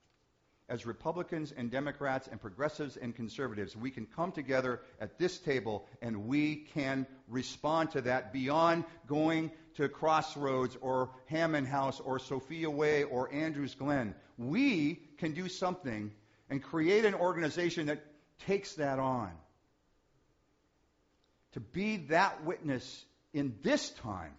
As 0.66 0.86
Republicans 0.86 1.52
and 1.52 1.70
Democrats 1.70 2.26
and 2.26 2.40
progressives 2.40 2.96
and 2.96 3.14
conservatives, 3.14 3.76
we 3.76 3.90
can 3.90 4.06
come 4.06 4.32
together 4.32 4.80
at 4.98 5.18
this 5.18 5.38
table 5.38 5.86
and 6.00 6.26
we 6.26 6.56
can 6.72 7.06
respond 7.28 7.90
to 7.90 8.00
that 8.02 8.32
beyond 8.32 8.84
going 9.06 9.50
to 9.74 9.90
Crossroads 9.90 10.76
or 10.80 11.10
Hammond 11.26 11.66
House 11.66 12.00
or 12.00 12.18
Sophia 12.18 12.70
Way 12.70 13.02
or 13.02 13.32
Andrews 13.32 13.74
Glen. 13.74 14.14
We 14.38 15.02
can 15.18 15.32
do 15.32 15.50
something 15.50 16.12
and 16.48 16.62
create 16.62 17.04
an 17.04 17.14
organization 17.14 17.86
that 17.86 18.02
takes 18.46 18.74
that 18.74 18.98
on. 18.98 19.32
To 21.52 21.60
be 21.60 21.98
that 22.08 22.42
witness 22.44 23.04
in 23.34 23.56
this 23.62 23.90
time 23.90 24.32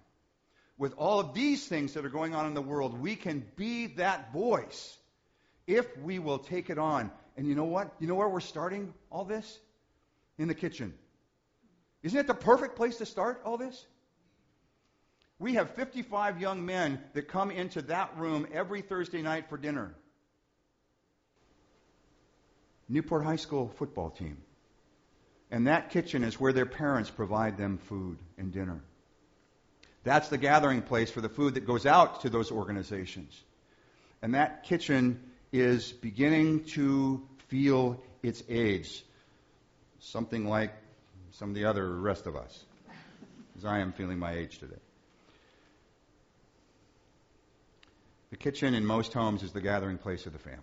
with 0.76 0.96
all 0.98 1.20
of 1.20 1.36
these 1.36 1.68
things 1.68 1.94
that 1.94 2.04
are 2.04 2.10
going 2.10 2.34
on 2.34 2.48
in 2.48 2.56
the 2.56 2.62
world, 2.64 3.00
we 3.00 3.16
can 3.16 3.46
be 3.56 3.88
that 3.88 4.34
voice 4.34 4.98
if 5.67 5.97
we 5.97 6.19
will 6.19 6.39
take 6.39 6.69
it 6.69 6.78
on. 6.78 7.12
And 7.38 7.47
you 7.47 7.56
know 7.56 7.65
what? 7.65 7.93
You 7.99 8.08
know 8.08 8.15
where 8.15 8.30
we're 8.30 8.39
starting 8.39 8.93
all 9.12 9.25
this? 9.25 9.60
In 10.38 10.47
the 10.47 10.54
kitchen. 10.54 10.93
Isn't 12.04 12.19
it 12.19 12.28
the 12.28 12.34
perfect 12.34 12.75
place 12.75 12.97
to 12.97 13.06
start 13.06 13.41
all 13.45 13.58
this? 13.58 13.86
We 15.39 15.56
have 15.56 15.71
55 15.71 16.39
young 16.39 16.65
men 16.65 17.01
that 17.13 17.28
come 17.28 17.51
into 17.51 17.82
that 17.84 18.17
room 18.17 18.47
every 18.54 18.82
Thursday 18.82 19.21
night 19.21 19.49
for 19.49 19.58
dinner. 19.58 19.93
Newport 22.88 23.23
High 23.23 23.36
School 23.36 23.67
football 23.78 24.12
team. 24.12 24.38
And 25.51 25.67
that 25.67 25.89
kitchen 25.89 26.23
is 26.23 26.39
where 26.39 26.54
their 26.54 26.65
parents 26.65 27.10
provide 27.10 27.58
them 27.58 27.78
food 27.78 28.17
and 28.38 28.51
dinner. 28.51 28.82
That's 30.04 30.30
the 30.30 30.38
gathering 30.38 30.82
place 30.82 31.10
for 31.10 31.21
the 31.21 31.30
food 31.30 31.56
that 31.56 31.65
goes 31.65 31.86
out 31.86 32.21
to 32.21 32.30
those 32.30 32.51
organizations. 32.51 33.43
And 34.21 34.36
that 34.36 34.63
kitchen 34.63 35.19
is 35.60 35.91
beginning 35.91 36.65
to 36.65 37.22
feel 37.48 38.02
its 38.22 38.44
age. 38.50 39.04
Something 40.00 40.48
like 40.48 40.74
some 41.32 41.50
of 41.50 41.56
the 41.56 41.65
other 41.65 41.89
rest 41.89 42.28
of 42.28 42.36
us, 42.36 42.63
as 43.58 43.65
I 43.65 43.80
am 43.80 43.91
feeling 43.91 44.20
my 44.20 44.34
age 44.34 44.60
today. 44.60 44.76
The 48.32 48.38
kitchen 48.38 48.74
in 48.74 48.86
most 48.86 49.13
homes 49.13 49.44
is 49.44 49.52
the 49.52 49.62
gathering 49.62 49.98
place 49.98 50.26
of 50.26 50.34
the 50.34 50.39
family. 50.39 50.60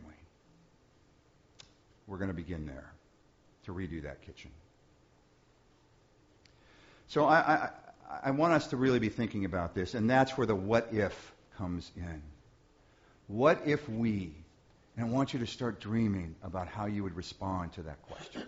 We're 2.07 2.19
going 2.19 2.31
to 2.31 2.35
begin 2.35 2.67
there 2.67 2.93
to 3.65 3.73
redo 3.73 4.03
that 4.03 4.23
kitchen. 4.23 4.51
So 7.09 7.27
I, 7.27 7.39
I, 7.39 7.71
I 8.25 8.31
want 8.33 8.53
us 8.53 8.69
to 8.69 8.77
really 8.77 8.99
be 8.99 9.09
thinking 9.09 9.45
about 9.45 9.75
this, 9.75 9.95
and 9.95 10.09
that's 10.11 10.37
where 10.37 10.47
the 10.47 10.55
what 10.55 10.89
if 10.93 11.33
comes 11.57 11.91
in. 11.97 12.23
What 13.29 13.63
if 13.67 13.89
we, 13.89 14.35
and 14.97 15.07
I 15.07 15.09
want 15.09 15.33
you 15.33 15.41
to 15.41 15.47
start 15.47 15.81
dreaming 15.81 16.35
about 16.43 16.69
how 16.69 16.87
you 16.87 17.03
would 17.03 17.17
respond 17.17 17.73
to 17.75 17.83
that 17.83 18.03
question. 18.03 18.43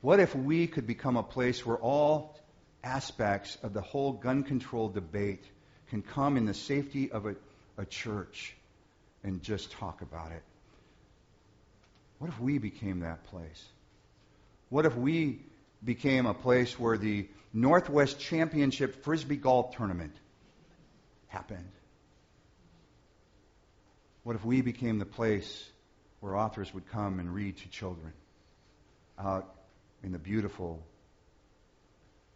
What 0.00 0.20
if 0.20 0.34
we 0.34 0.66
could 0.66 0.86
become 0.86 1.16
a 1.16 1.22
place 1.22 1.64
where 1.64 1.76
all 1.76 2.38
aspects 2.82 3.56
of 3.62 3.72
the 3.72 3.80
whole 3.80 4.12
gun 4.12 4.42
control 4.42 4.88
debate 4.88 5.44
can 5.90 6.02
come 6.02 6.36
in 6.36 6.44
the 6.44 6.54
safety 6.54 7.10
of 7.10 7.26
a, 7.26 7.36
a 7.78 7.84
church 7.84 8.54
and 9.22 9.42
just 9.42 9.70
talk 9.72 10.02
about 10.02 10.32
it? 10.32 10.42
What 12.18 12.28
if 12.28 12.40
we 12.40 12.58
became 12.58 13.00
that 13.00 13.24
place? 13.24 13.64
What 14.68 14.86
if 14.86 14.96
we 14.96 15.40
became 15.84 16.26
a 16.26 16.34
place 16.34 16.78
where 16.78 16.98
the 16.98 17.28
Northwest 17.52 18.18
Championship 18.18 19.04
Frisbee 19.04 19.36
Golf 19.36 19.76
Tournament 19.76 20.14
happened? 21.28 21.70
What 24.26 24.34
if 24.34 24.44
we 24.44 24.60
became 24.60 24.98
the 24.98 25.06
place 25.06 25.70
where 26.18 26.34
authors 26.34 26.74
would 26.74 26.90
come 26.90 27.20
and 27.20 27.32
read 27.32 27.58
to 27.58 27.68
children 27.68 28.12
out 29.16 29.54
in 30.02 30.10
the 30.10 30.18
beautiful 30.18 30.82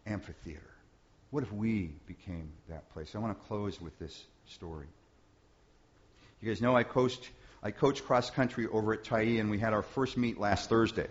amphitheater? 0.05 0.71
What 1.31 1.43
if 1.43 1.51
we 1.51 1.91
became 2.07 2.53
that 2.69 2.89
place? 2.93 3.13
I 3.13 3.19
want 3.19 3.37
to 3.37 3.45
close 3.45 3.81
with 3.81 3.99
this 3.99 4.23
story. 4.45 4.87
You 6.39 6.47
guys 6.47 6.61
know 6.61 6.77
I 6.77 6.83
coached 6.83 7.29
I 7.61 7.71
coach 7.71 8.05
cross 8.05 8.29
country 8.29 8.67
over 8.67 8.93
at 8.93 9.03
Tyee, 9.03 9.41
and 9.41 9.51
we 9.51 9.59
had 9.59 9.73
our 9.73 9.81
first 9.81 10.15
meet 10.15 10.37
last 10.37 10.69
Thursday. 10.69 11.09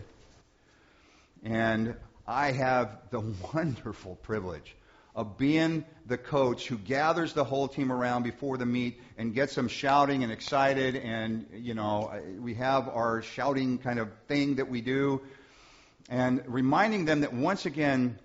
And 1.44 1.94
I 2.26 2.52
have 2.52 2.96
the 3.10 3.20
wonderful 3.52 4.14
privilege 4.22 4.74
of 5.14 5.36
being 5.36 5.84
the 6.06 6.16
coach 6.16 6.66
who 6.66 6.76
gathers 6.76 7.32
the 7.32 7.44
whole 7.44 7.68
team 7.68 7.92
around 7.92 8.22
before 8.22 8.56
the 8.56 8.66
meet 8.66 9.00
and 9.18 9.34
gets 9.34 9.54
them 9.54 9.68
shouting 9.68 10.22
and 10.22 10.32
excited. 10.32 10.96
And, 10.96 11.46
you 11.52 11.74
know, 11.74 12.12
we 12.38 12.54
have 12.54 12.88
our 12.88 13.22
shouting 13.22 13.78
kind 13.78 13.98
of 13.98 14.08
thing 14.28 14.56
that 14.56 14.68
we 14.68 14.80
do. 14.80 15.20
And 16.08 16.42
reminding 16.46 17.04
them 17.04 17.20
that 17.20 17.32
once 17.32 17.66
again, 17.66 18.18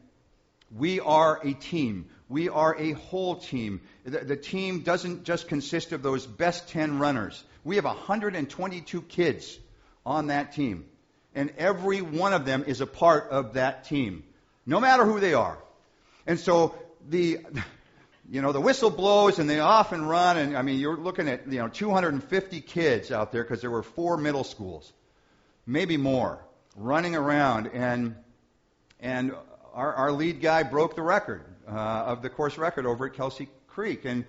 we 0.75 0.99
are 0.99 1.39
a 1.43 1.53
team. 1.53 2.07
We 2.29 2.49
are 2.49 2.75
a 2.77 2.93
whole 2.93 3.35
team. 3.35 3.81
The, 4.03 4.19
the, 4.19 4.35
team 4.35 4.79
doesn't 4.81 5.23
just 5.23 5.47
consist 5.47 5.91
of 5.91 6.01
those 6.01 6.25
best 6.25 6.69
10 6.69 6.99
runners. 6.99 7.43
We 7.63 7.75
have 7.75 7.85
122 7.85 9.01
kids 9.03 9.57
on 10.05 10.27
that 10.27 10.53
team 10.53 10.85
and 11.35 11.51
every 11.57 12.01
one 12.01 12.33
of 12.33 12.45
them 12.45 12.63
is 12.65 12.81
a 12.81 12.87
part 12.87 13.29
of 13.29 13.53
that 13.53 13.83
team, 13.83 14.23
no 14.65 14.79
matter 14.79 15.05
who 15.05 15.19
they 15.19 15.33
are. 15.33 15.57
And 16.25 16.39
so 16.39 16.75
the, 17.07 17.39
you 18.29 18.41
know, 18.41 18.51
the 18.51 18.61
whistle 18.61 18.89
blows 18.89 19.39
and 19.39 19.49
they 19.49 19.59
off 19.59 19.91
and 19.91 20.07
run, 20.07 20.37
and 20.37 20.57
I 20.57 20.61
mean, 20.61 20.79
you're 20.79 20.97
looking 20.97 21.27
at 21.27 21.51
you 21.51 21.59
know 21.59 21.67
250 21.67 22.61
kids 22.61 23.11
out 23.11 23.31
there 23.31 23.43
because 23.43 23.61
there 23.61 23.71
were 23.71 23.83
four 23.83 24.17
middle 24.17 24.43
schools, 24.43 24.91
maybe 25.65 25.97
more, 25.97 26.39
running 26.75 27.15
around, 27.15 27.67
and 27.67 28.15
and 28.99 29.33
our, 29.73 29.93
our 29.93 30.11
lead 30.11 30.41
guy 30.41 30.63
broke 30.63 30.95
the 30.95 31.01
record 31.01 31.43
uh, 31.67 31.71
of 31.71 32.21
the 32.21 32.29
course 32.29 32.57
record 32.57 32.85
over 32.85 33.07
at 33.07 33.13
Kelsey 33.13 33.49
Creek, 33.67 34.05
and 34.05 34.25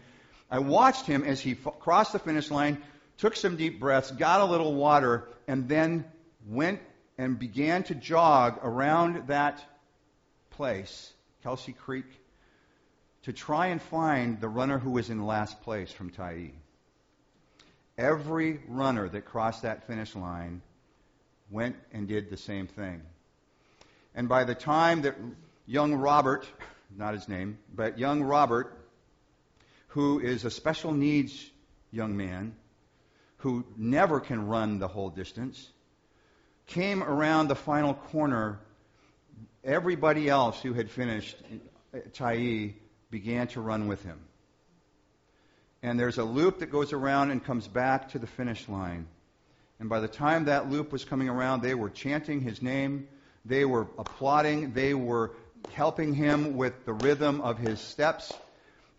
I 0.50 0.58
watched 0.58 1.06
him 1.06 1.24
as 1.24 1.40
he 1.40 1.52
f- 1.52 1.78
crossed 1.80 2.12
the 2.12 2.18
finish 2.18 2.50
line, 2.50 2.82
took 3.18 3.36
some 3.36 3.56
deep 3.56 3.80
breaths, 3.80 4.10
got 4.10 4.40
a 4.40 4.44
little 4.44 4.74
water, 4.74 5.28
and 5.48 5.68
then 5.68 6.04
went 6.46 6.80
and 7.18 7.38
began 7.38 7.82
to 7.84 7.94
jog 7.94 8.58
around 8.62 9.28
that 9.28 9.64
place, 10.50 11.12
Kelsey 11.46 11.74
Creek, 11.74 12.06
to 13.22 13.32
try 13.32 13.68
and 13.68 13.80
find 13.80 14.40
the 14.40 14.48
runner 14.48 14.80
who 14.80 14.90
was 14.90 15.10
in 15.10 15.24
last 15.24 15.62
place 15.62 15.92
from 15.92 16.10
Tyee. 16.10 16.50
Every 17.96 18.58
runner 18.66 19.08
that 19.08 19.26
crossed 19.26 19.62
that 19.62 19.86
finish 19.86 20.16
line 20.16 20.60
went 21.48 21.76
and 21.92 22.08
did 22.08 22.30
the 22.30 22.36
same 22.36 22.66
thing. 22.66 23.00
And 24.12 24.28
by 24.28 24.42
the 24.42 24.56
time 24.56 25.02
that 25.02 25.14
young 25.66 25.94
Robert, 25.94 26.48
not 26.96 27.14
his 27.14 27.28
name, 27.28 27.58
but 27.72 27.96
young 27.96 28.24
Robert, 28.24 28.76
who 29.90 30.18
is 30.18 30.44
a 30.44 30.50
special 30.50 30.92
needs 30.92 31.48
young 31.92 32.16
man, 32.16 32.56
who 33.36 33.64
never 33.76 34.18
can 34.18 34.48
run 34.48 34.80
the 34.80 34.88
whole 34.88 35.10
distance, 35.10 35.70
came 36.66 37.04
around 37.04 37.46
the 37.46 37.54
final 37.54 37.94
corner, 37.94 38.58
everybody 39.66 40.28
else 40.28 40.60
who 40.62 40.72
had 40.72 40.90
finished 40.90 41.36
Tyee 42.12 42.74
began 43.10 43.48
to 43.48 43.60
run 43.60 43.88
with 43.88 44.02
him. 44.04 44.20
And 45.82 46.00
there's 46.00 46.18
a 46.18 46.24
loop 46.24 46.60
that 46.60 46.70
goes 46.70 46.92
around 46.92 47.30
and 47.30 47.44
comes 47.44 47.68
back 47.68 48.10
to 48.10 48.18
the 48.18 48.26
finish 48.26 48.68
line. 48.68 49.06
And 49.78 49.88
by 49.88 50.00
the 50.00 50.08
time 50.08 50.46
that 50.46 50.70
loop 50.70 50.90
was 50.90 51.04
coming 51.04 51.28
around, 51.28 51.62
they 51.62 51.74
were 51.74 51.90
chanting 51.90 52.40
his 52.40 52.62
name, 52.62 53.08
they 53.44 53.64
were 53.64 53.86
applauding, 53.98 54.72
they 54.72 54.94
were 54.94 55.32
helping 55.72 56.14
him 56.14 56.56
with 56.56 56.84
the 56.86 56.92
rhythm 56.92 57.40
of 57.40 57.58
his 57.58 57.80
steps. 57.80 58.32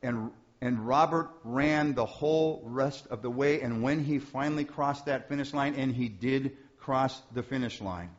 And, 0.04 0.32
and 0.62 0.88
Robert 0.88 1.30
ran 1.44 1.96
the 1.96 2.06
whole 2.06 2.62
rest 2.64 3.08
of 3.08 3.22
the 3.22 3.30
way. 3.30 3.62
And 3.62 3.82
when 3.82 4.04
he 4.04 4.20
finally 4.20 4.66
crossed 4.66 5.08
that 5.08 5.28
finish 5.28 5.54
line, 5.54 5.76
and 5.76 5.94
he 5.94 6.08
did 6.08 6.56
cross 6.78 7.20
the 7.34 7.44
finish 7.44 7.82
line. 7.82 8.12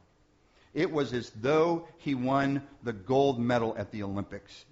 It 0.74 0.92
was 0.92 1.12
as 1.12 1.30
though 1.30 1.86
he 1.98 2.14
won 2.14 2.62
the 2.82 2.92
gold 2.92 3.38
medal 3.38 3.74
at 3.78 3.90
the 3.90 4.02
Olympics. 4.02 4.64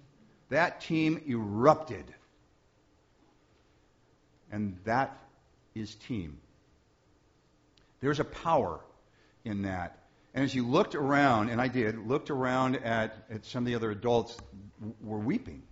That 0.49 0.81
team 0.81 1.21
erupted. 1.27 2.05
And 4.51 4.77
that 4.85 5.17
is 5.75 5.95
team. 5.95 6.37
There's 7.99 8.19
a 8.19 8.25
power 8.25 8.79
in 9.43 9.63
that. 9.63 9.97
And 10.33 10.43
as 10.43 10.53
you 10.53 10.65
looked 10.65 10.93
around, 10.93 11.49
and 11.49 11.59
I 11.59 11.67
did, 11.67 11.97
looked 11.97 12.29
around 12.29 12.75
at, 12.75 13.25
at 13.29 13.45
some 13.45 13.63
of 13.63 13.67
the 13.67 13.75
other 13.75 13.91
adults 13.91 14.37
were 15.01 15.17
weeping. 15.17 15.63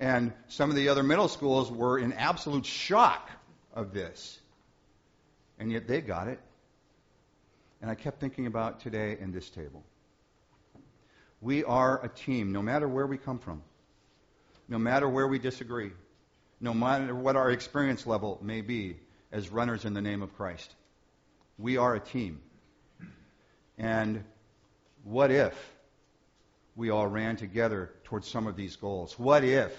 And 0.00 0.32
some 0.48 0.70
of 0.70 0.76
the 0.76 0.88
other 0.88 1.02
middle 1.02 1.28
schools 1.28 1.70
were 1.70 1.98
in 1.98 2.14
absolute 2.14 2.64
shock 2.64 3.30
of 3.74 3.92
this. 3.92 4.40
And 5.58 5.70
yet 5.70 5.86
they 5.86 6.00
got 6.00 6.28
it. 6.28 6.40
And 7.80 7.90
I 7.90 7.94
kept 7.94 8.20
thinking 8.20 8.46
about 8.46 8.80
today 8.80 9.16
in 9.18 9.32
this 9.32 9.48
table. 9.48 9.82
We 11.40 11.64
are 11.64 12.04
a 12.04 12.08
team, 12.08 12.52
no 12.52 12.60
matter 12.60 12.86
where 12.86 13.06
we 13.06 13.16
come 13.16 13.38
from, 13.38 13.62
no 14.68 14.78
matter 14.78 15.08
where 15.08 15.26
we 15.26 15.38
disagree, 15.38 15.92
no 16.60 16.74
matter 16.74 17.14
what 17.14 17.36
our 17.36 17.50
experience 17.50 18.06
level 18.06 18.38
may 18.42 18.60
be 18.60 18.96
as 19.32 19.48
runners 19.48 19.84
in 19.86 19.94
the 19.94 20.02
name 20.02 20.22
of 20.22 20.36
Christ. 20.36 20.74
We 21.58 21.78
are 21.78 21.94
a 21.94 22.00
team. 22.00 22.40
And 23.78 24.24
what 25.04 25.30
if 25.30 25.54
we 26.76 26.90
all 26.90 27.06
ran 27.06 27.36
together 27.36 27.90
towards 28.04 28.28
some 28.28 28.46
of 28.46 28.56
these 28.56 28.76
goals? 28.76 29.18
What 29.18 29.42
if 29.42 29.72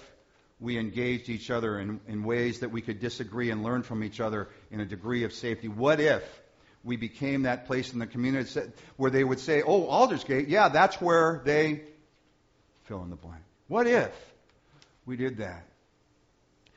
we 0.58 0.78
engaged 0.78 1.28
each 1.28 1.50
other 1.50 1.78
in, 1.78 2.00
in 2.08 2.24
ways 2.24 2.60
that 2.60 2.70
we 2.70 2.82
could 2.82 2.98
disagree 2.98 3.50
and 3.50 3.62
learn 3.62 3.84
from 3.84 4.02
each 4.02 4.20
other 4.20 4.48
in 4.72 4.80
a 4.80 4.84
degree 4.84 5.22
of 5.22 5.32
safety? 5.32 5.68
What 5.68 6.00
if 6.00 6.41
we 6.84 6.96
became 6.96 7.42
that 7.42 7.66
place 7.66 7.92
in 7.92 7.98
the 7.98 8.06
community 8.06 8.60
where 8.96 9.10
they 9.10 9.22
would 9.22 9.40
say, 9.40 9.62
oh, 9.62 9.86
Aldersgate, 9.88 10.48
yeah, 10.48 10.68
that's 10.68 11.00
where 11.00 11.40
they 11.44 11.82
fill 12.84 13.02
in 13.02 13.10
the 13.10 13.16
blank. 13.16 13.42
What 13.68 13.86
if 13.86 14.12
we 15.06 15.16
did 15.16 15.38
that? 15.38 15.64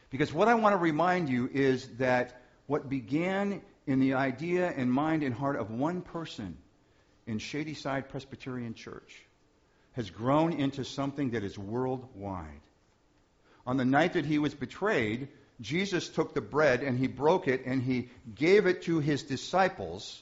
Because 0.09 0.31
what 0.31 0.47
I 0.47 0.55
want 0.55 0.73
to 0.73 0.77
remind 0.77 1.29
you 1.29 1.49
is 1.51 1.87
that 1.97 2.41
what 2.67 2.87
began 2.89 3.61
in 3.87 3.99
the 3.99 4.13
idea 4.13 4.67
and 4.69 4.91
mind 4.91 5.23
and 5.23 5.33
heart 5.33 5.57
of 5.57 5.71
one 5.71 6.01
person 6.01 6.57
in 7.27 7.39
Shadyside 7.39 8.09
Presbyterian 8.09 8.73
Church 8.75 9.23
has 9.93 10.09
grown 10.09 10.53
into 10.53 10.83
something 10.83 11.31
that 11.31 11.43
is 11.43 11.57
worldwide. 11.57 12.61
On 13.65 13.77
the 13.77 13.85
night 13.85 14.13
that 14.13 14.25
he 14.25 14.37
was 14.37 14.53
betrayed, 14.53 15.29
Jesus 15.61 16.09
took 16.09 16.33
the 16.33 16.41
bread 16.41 16.81
and 16.81 16.97
he 16.97 17.07
broke 17.07 17.47
it 17.47 17.65
and 17.65 17.81
he 17.81 18.09
gave 18.33 18.65
it 18.65 18.83
to 18.83 18.99
his 18.99 19.23
disciples, 19.23 20.21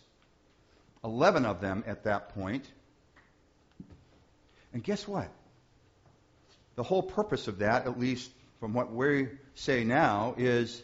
11 1.04 1.46
of 1.46 1.60
them 1.60 1.84
at 1.88 2.04
that 2.04 2.30
point. 2.36 2.66
And 4.74 4.84
guess 4.84 5.08
what? 5.08 5.30
The 6.76 6.84
whole 6.84 7.04
purpose 7.04 7.48
of 7.48 7.60
that, 7.60 7.86
at 7.86 8.00
least 8.00 8.30
from 8.60 8.74
what 8.74 8.92
we 8.92 9.30
say 9.56 9.84
now, 9.84 10.36
is 10.38 10.82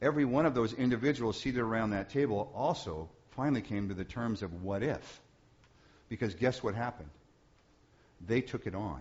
every 0.00 0.24
one 0.24 0.46
of 0.46 0.54
those 0.54 0.72
individuals 0.72 1.38
seated 1.40 1.60
around 1.60 1.90
that 1.90 2.10
table 2.10 2.52
also 2.54 3.08
finally 3.30 3.62
came 3.62 3.88
to 3.88 3.94
the 3.94 4.04
terms 4.04 4.42
of 4.42 4.62
what 4.62 4.82
if. 4.82 5.20
Because 6.08 6.34
guess 6.34 6.62
what 6.62 6.74
happened? 6.74 7.10
They 8.26 8.40
took 8.40 8.66
it 8.66 8.74
on. 8.74 9.00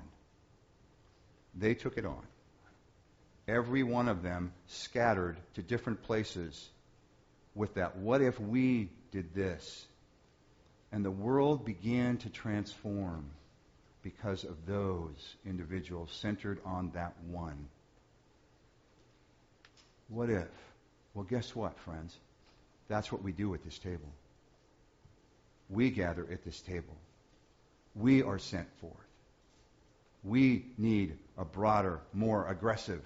They 1.56 1.73
took 1.73 1.97
it 1.97 2.06
on 2.06 2.21
every 3.47 3.83
one 3.83 4.10
of 4.10 4.23
them 4.23 4.51
scattered 4.67 5.38
to 5.55 5.62
different 5.62 6.03
places 6.03 6.69
with 7.55 7.75
that. 7.75 7.97
What 7.97 8.21
if 8.21 8.39
we 8.39 8.89
did 9.12 9.33
this? 9.33 9.86
And 10.91 11.03
the 11.03 11.12
world 11.12 11.65
began 11.65 12.17
to 12.17 12.29
transform 12.29 13.29
because 14.03 14.43
of 14.43 14.65
those 14.65 15.36
individuals 15.45 16.12
centered 16.12 16.60
on 16.65 16.91
that 16.93 17.13
one. 17.27 17.67
What 20.10 20.29
if? 20.29 20.47
Well, 21.13 21.25
guess 21.25 21.55
what, 21.55 21.77
friends? 21.79 22.15
That's 22.88 23.12
what 23.12 23.21
we 23.21 23.31
do 23.31 23.53
at 23.53 23.63
this 23.63 23.77
table. 23.77 24.10
We 25.69 25.89
gather 25.89 26.25
at 26.31 26.45
this 26.45 26.62
table. 26.62 26.95
We 27.95 28.23
are 28.23 28.39
sent 28.39 28.67
forth. 28.79 28.93
We 30.23 30.65
need 30.77 31.17
a 31.38 31.43
broader, 31.43 31.99
more 32.13 32.47
aggressive 32.47 33.01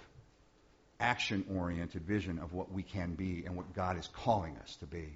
action 1.01 1.45
oriented 1.53 2.03
vision 2.03 2.39
of 2.39 2.53
what 2.53 2.71
we 2.71 2.83
can 2.83 3.15
be 3.15 3.43
and 3.45 3.55
what 3.55 3.73
God 3.73 3.97
is 3.97 4.07
calling 4.13 4.55
us 4.57 4.75
to 4.77 4.85
be. 4.85 5.09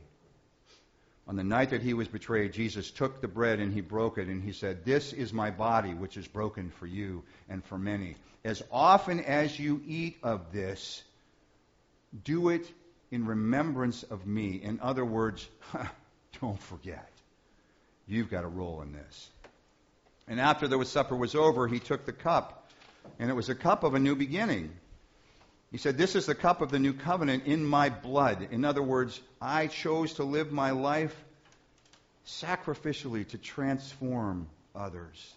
On 1.28 1.36
the 1.36 1.44
night 1.44 1.72
that 1.72 1.82
he 1.82 1.94
was 1.94 2.08
betrayed, 2.08 2.54
Jesus 2.54 2.92
took 2.92 3.20
the 3.20 3.28
bread 3.28 3.60
and 3.60 3.74
he 3.74 3.82
broke 3.82 4.18
it 4.18 4.28
and 4.28 4.44
he 4.44 4.52
said, 4.52 4.86
This 4.86 5.12
is 5.12 5.34
my 5.34 5.50
body 5.50 5.94
which 5.94 6.18
is 6.18 6.28
broken 6.28 6.70
for 6.70 6.86
you 6.86 7.24
and 7.50 7.64
for 7.66 7.78
many. 7.78 8.16
As 8.44 8.62
often 8.72 9.22
as 9.22 9.58
you 9.58 9.82
eat 9.88 10.18
of 10.22 10.52
this, 10.52 11.04
do 12.24 12.50
it 12.50 12.72
in 13.10 13.26
remembrance 13.26 14.04
of 14.04 14.28
me. 14.28 14.62
In 14.62 14.80
other 14.82 15.04
words, 15.04 15.48
don't 16.42 16.62
forget. 16.62 17.10
You've 18.08 18.30
got 18.30 18.44
a 18.44 18.48
role 18.48 18.82
in 18.82 18.94
this. 18.94 19.30
And 20.28 20.40
after 20.40 20.68
the 20.68 20.84
supper 20.86 21.16
was 21.16 21.34
over, 21.34 21.68
he 21.68 21.80
took 21.80 22.06
the 22.06 22.14
cup, 22.14 22.70
and 23.20 23.30
it 23.30 23.34
was 23.34 23.50
a 23.50 23.56
cup 23.56 23.84
of 23.84 23.96
a 23.96 24.00
new 24.00 24.16
beginning. 24.16 24.72
He 25.76 25.80
said, 25.80 25.98
This 25.98 26.16
is 26.16 26.26
the 26.26 26.36
cup 26.36 26.62
of 26.62 26.72
the 26.72 26.80
new 26.80 26.94
covenant 26.94 27.48
in 27.48 27.66
my 27.66 27.90
blood. 27.90 28.48
In 28.50 28.64
other 28.64 28.82
words, 28.82 29.20
I 29.42 29.68
chose 29.68 30.14
to 30.14 30.24
live 30.24 30.50
my 30.50 30.72
life 30.72 31.14
sacrificially 32.26 33.28
to 33.28 33.38
transform 33.38 34.48
others. 34.74 35.34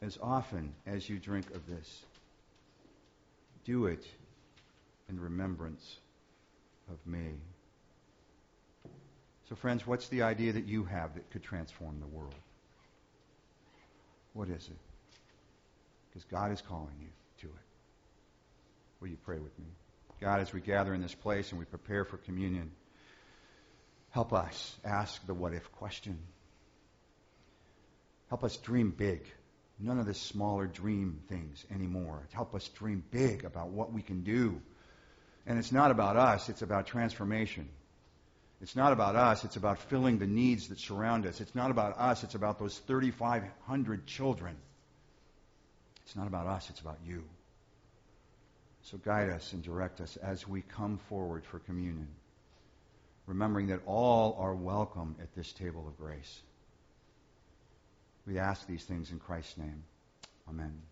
As 0.00 0.18
often 0.22 0.72
as 0.86 1.06
you 1.06 1.18
drink 1.18 1.50
of 1.54 1.66
this, 1.66 2.04
do 3.66 3.84
it 3.84 4.06
in 5.10 5.20
remembrance 5.20 5.98
of 6.90 7.06
me. 7.06 7.34
So, 9.50 9.56
friends, 9.56 9.86
what's 9.86 10.08
the 10.08 10.22
idea 10.22 10.54
that 10.54 10.64
you 10.64 10.84
have 10.84 11.16
that 11.16 11.30
could 11.32 11.42
transform 11.42 12.00
the 12.00 12.06
world? 12.06 12.34
What 14.32 14.48
is 14.48 14.66
it? 14.68 14.78
Because 16.08 16.24
God 16.30 16.50
is 16.50 16.62
calling 16.62 16.96
you. 16.98 17.08
Will 19.04 19.10
you 19.10 19.18
pray 19.22 19.38
with 19.38 19.58
me? 19.58 19.66
God, 20.22 20.40
as 20.40 20.50
we 20.54 20.62
gather 20.62 20.94
in 20.94 21.02
this 21.02 21.14
place 21.14 21.50
and 21.50 21.58
we 21.58 21.66
prepare 21.66 22.06
for 22.06 22.16
communion, 22.16 22.70
help 24.08 24.32
us 24.32 24.74
ask 24.82 25.26
the 25.26 25.34
what 25.34 25.52
if 25.52 25.70
question. 25.72 26.18
Help 28.30 28.44
us 28.44 28.56
dream 28.56 28.94
big. 28.96 29.20
None 29.78 29.98
of 29.98 30.06
the 30.06 30.14
smaller 30.14 30.66
dream 30.66 31.20
things 31.28 31.66
anymore. 31.70 32.26
Help 32.32 32.54
us 32.54 32.66
dream 32.68 33.04
big 33.10 33.44
about 33.44 33.68
what 33.68 33.92
we 33.92 34.00
can 34.00 34.22
do. 34.22 34.62
And 35.46 35.58
it's 35.58 35.70
not 35.70 35.90
about 35.90 36.16
us, 36.16 36.48
it's 36.48 36.62
about 36.62 36.86
transformation. 36.86 37.68
It's 38.62 38.74
not 38.74 38.94
about 38.94 39.16
us, 39.16 39.44
it's 39.44 39.56
about 39.56 39.80
filling 39.90 40.16
the 40.16 40.26
needs 40.26 40.68
that 40.68 40.78
surround 40.78 41.26
us. 41.26 41.42
It's 41.42 41.54
not 41.54 41.70
about 41.70 41.98
us, 41.98 42.24
it's 42.24 42.36
about 42.36 42.58
those 42.58 42.78
3,500 42.78 44.06
children. 44.06 44.56
It's 46.06 46.16
not 46.16 46.26
about 46.26 46.46
us, 46.46 46.70
it's 46.70 46.80
about 46.80 47.00
you. 47.04 47.24
So 48.84 48.98
guide 48.98 49.30
us 49.30 49.54
and 49.54 49.62
direct 49.62 50.02
us 50.02 50.16
as 50.18 50.46
we 50.46 50.60
come 50.60 50.98
forward 51.08 51.46
for 51.46 51.58
communion, 51.58 52.08
remembering 53.26 53.68
that 53.68 53.80
all 53.86 54.36
are 54.38 54.54
welcome 54.54 55.16
at 55.22 55.34
this 55.34 55.54
table 55.54 55.88
of 55.88 55.96
grace. 55.96 56.42
We 58.26 58.38
ask 58.38 58.66
these 58.66 58.84
things 58.84 59.10
in 59.10 59.18
Christ's 59.18 59.56
name. 59.56 59.84
Amen. 60.46 60.82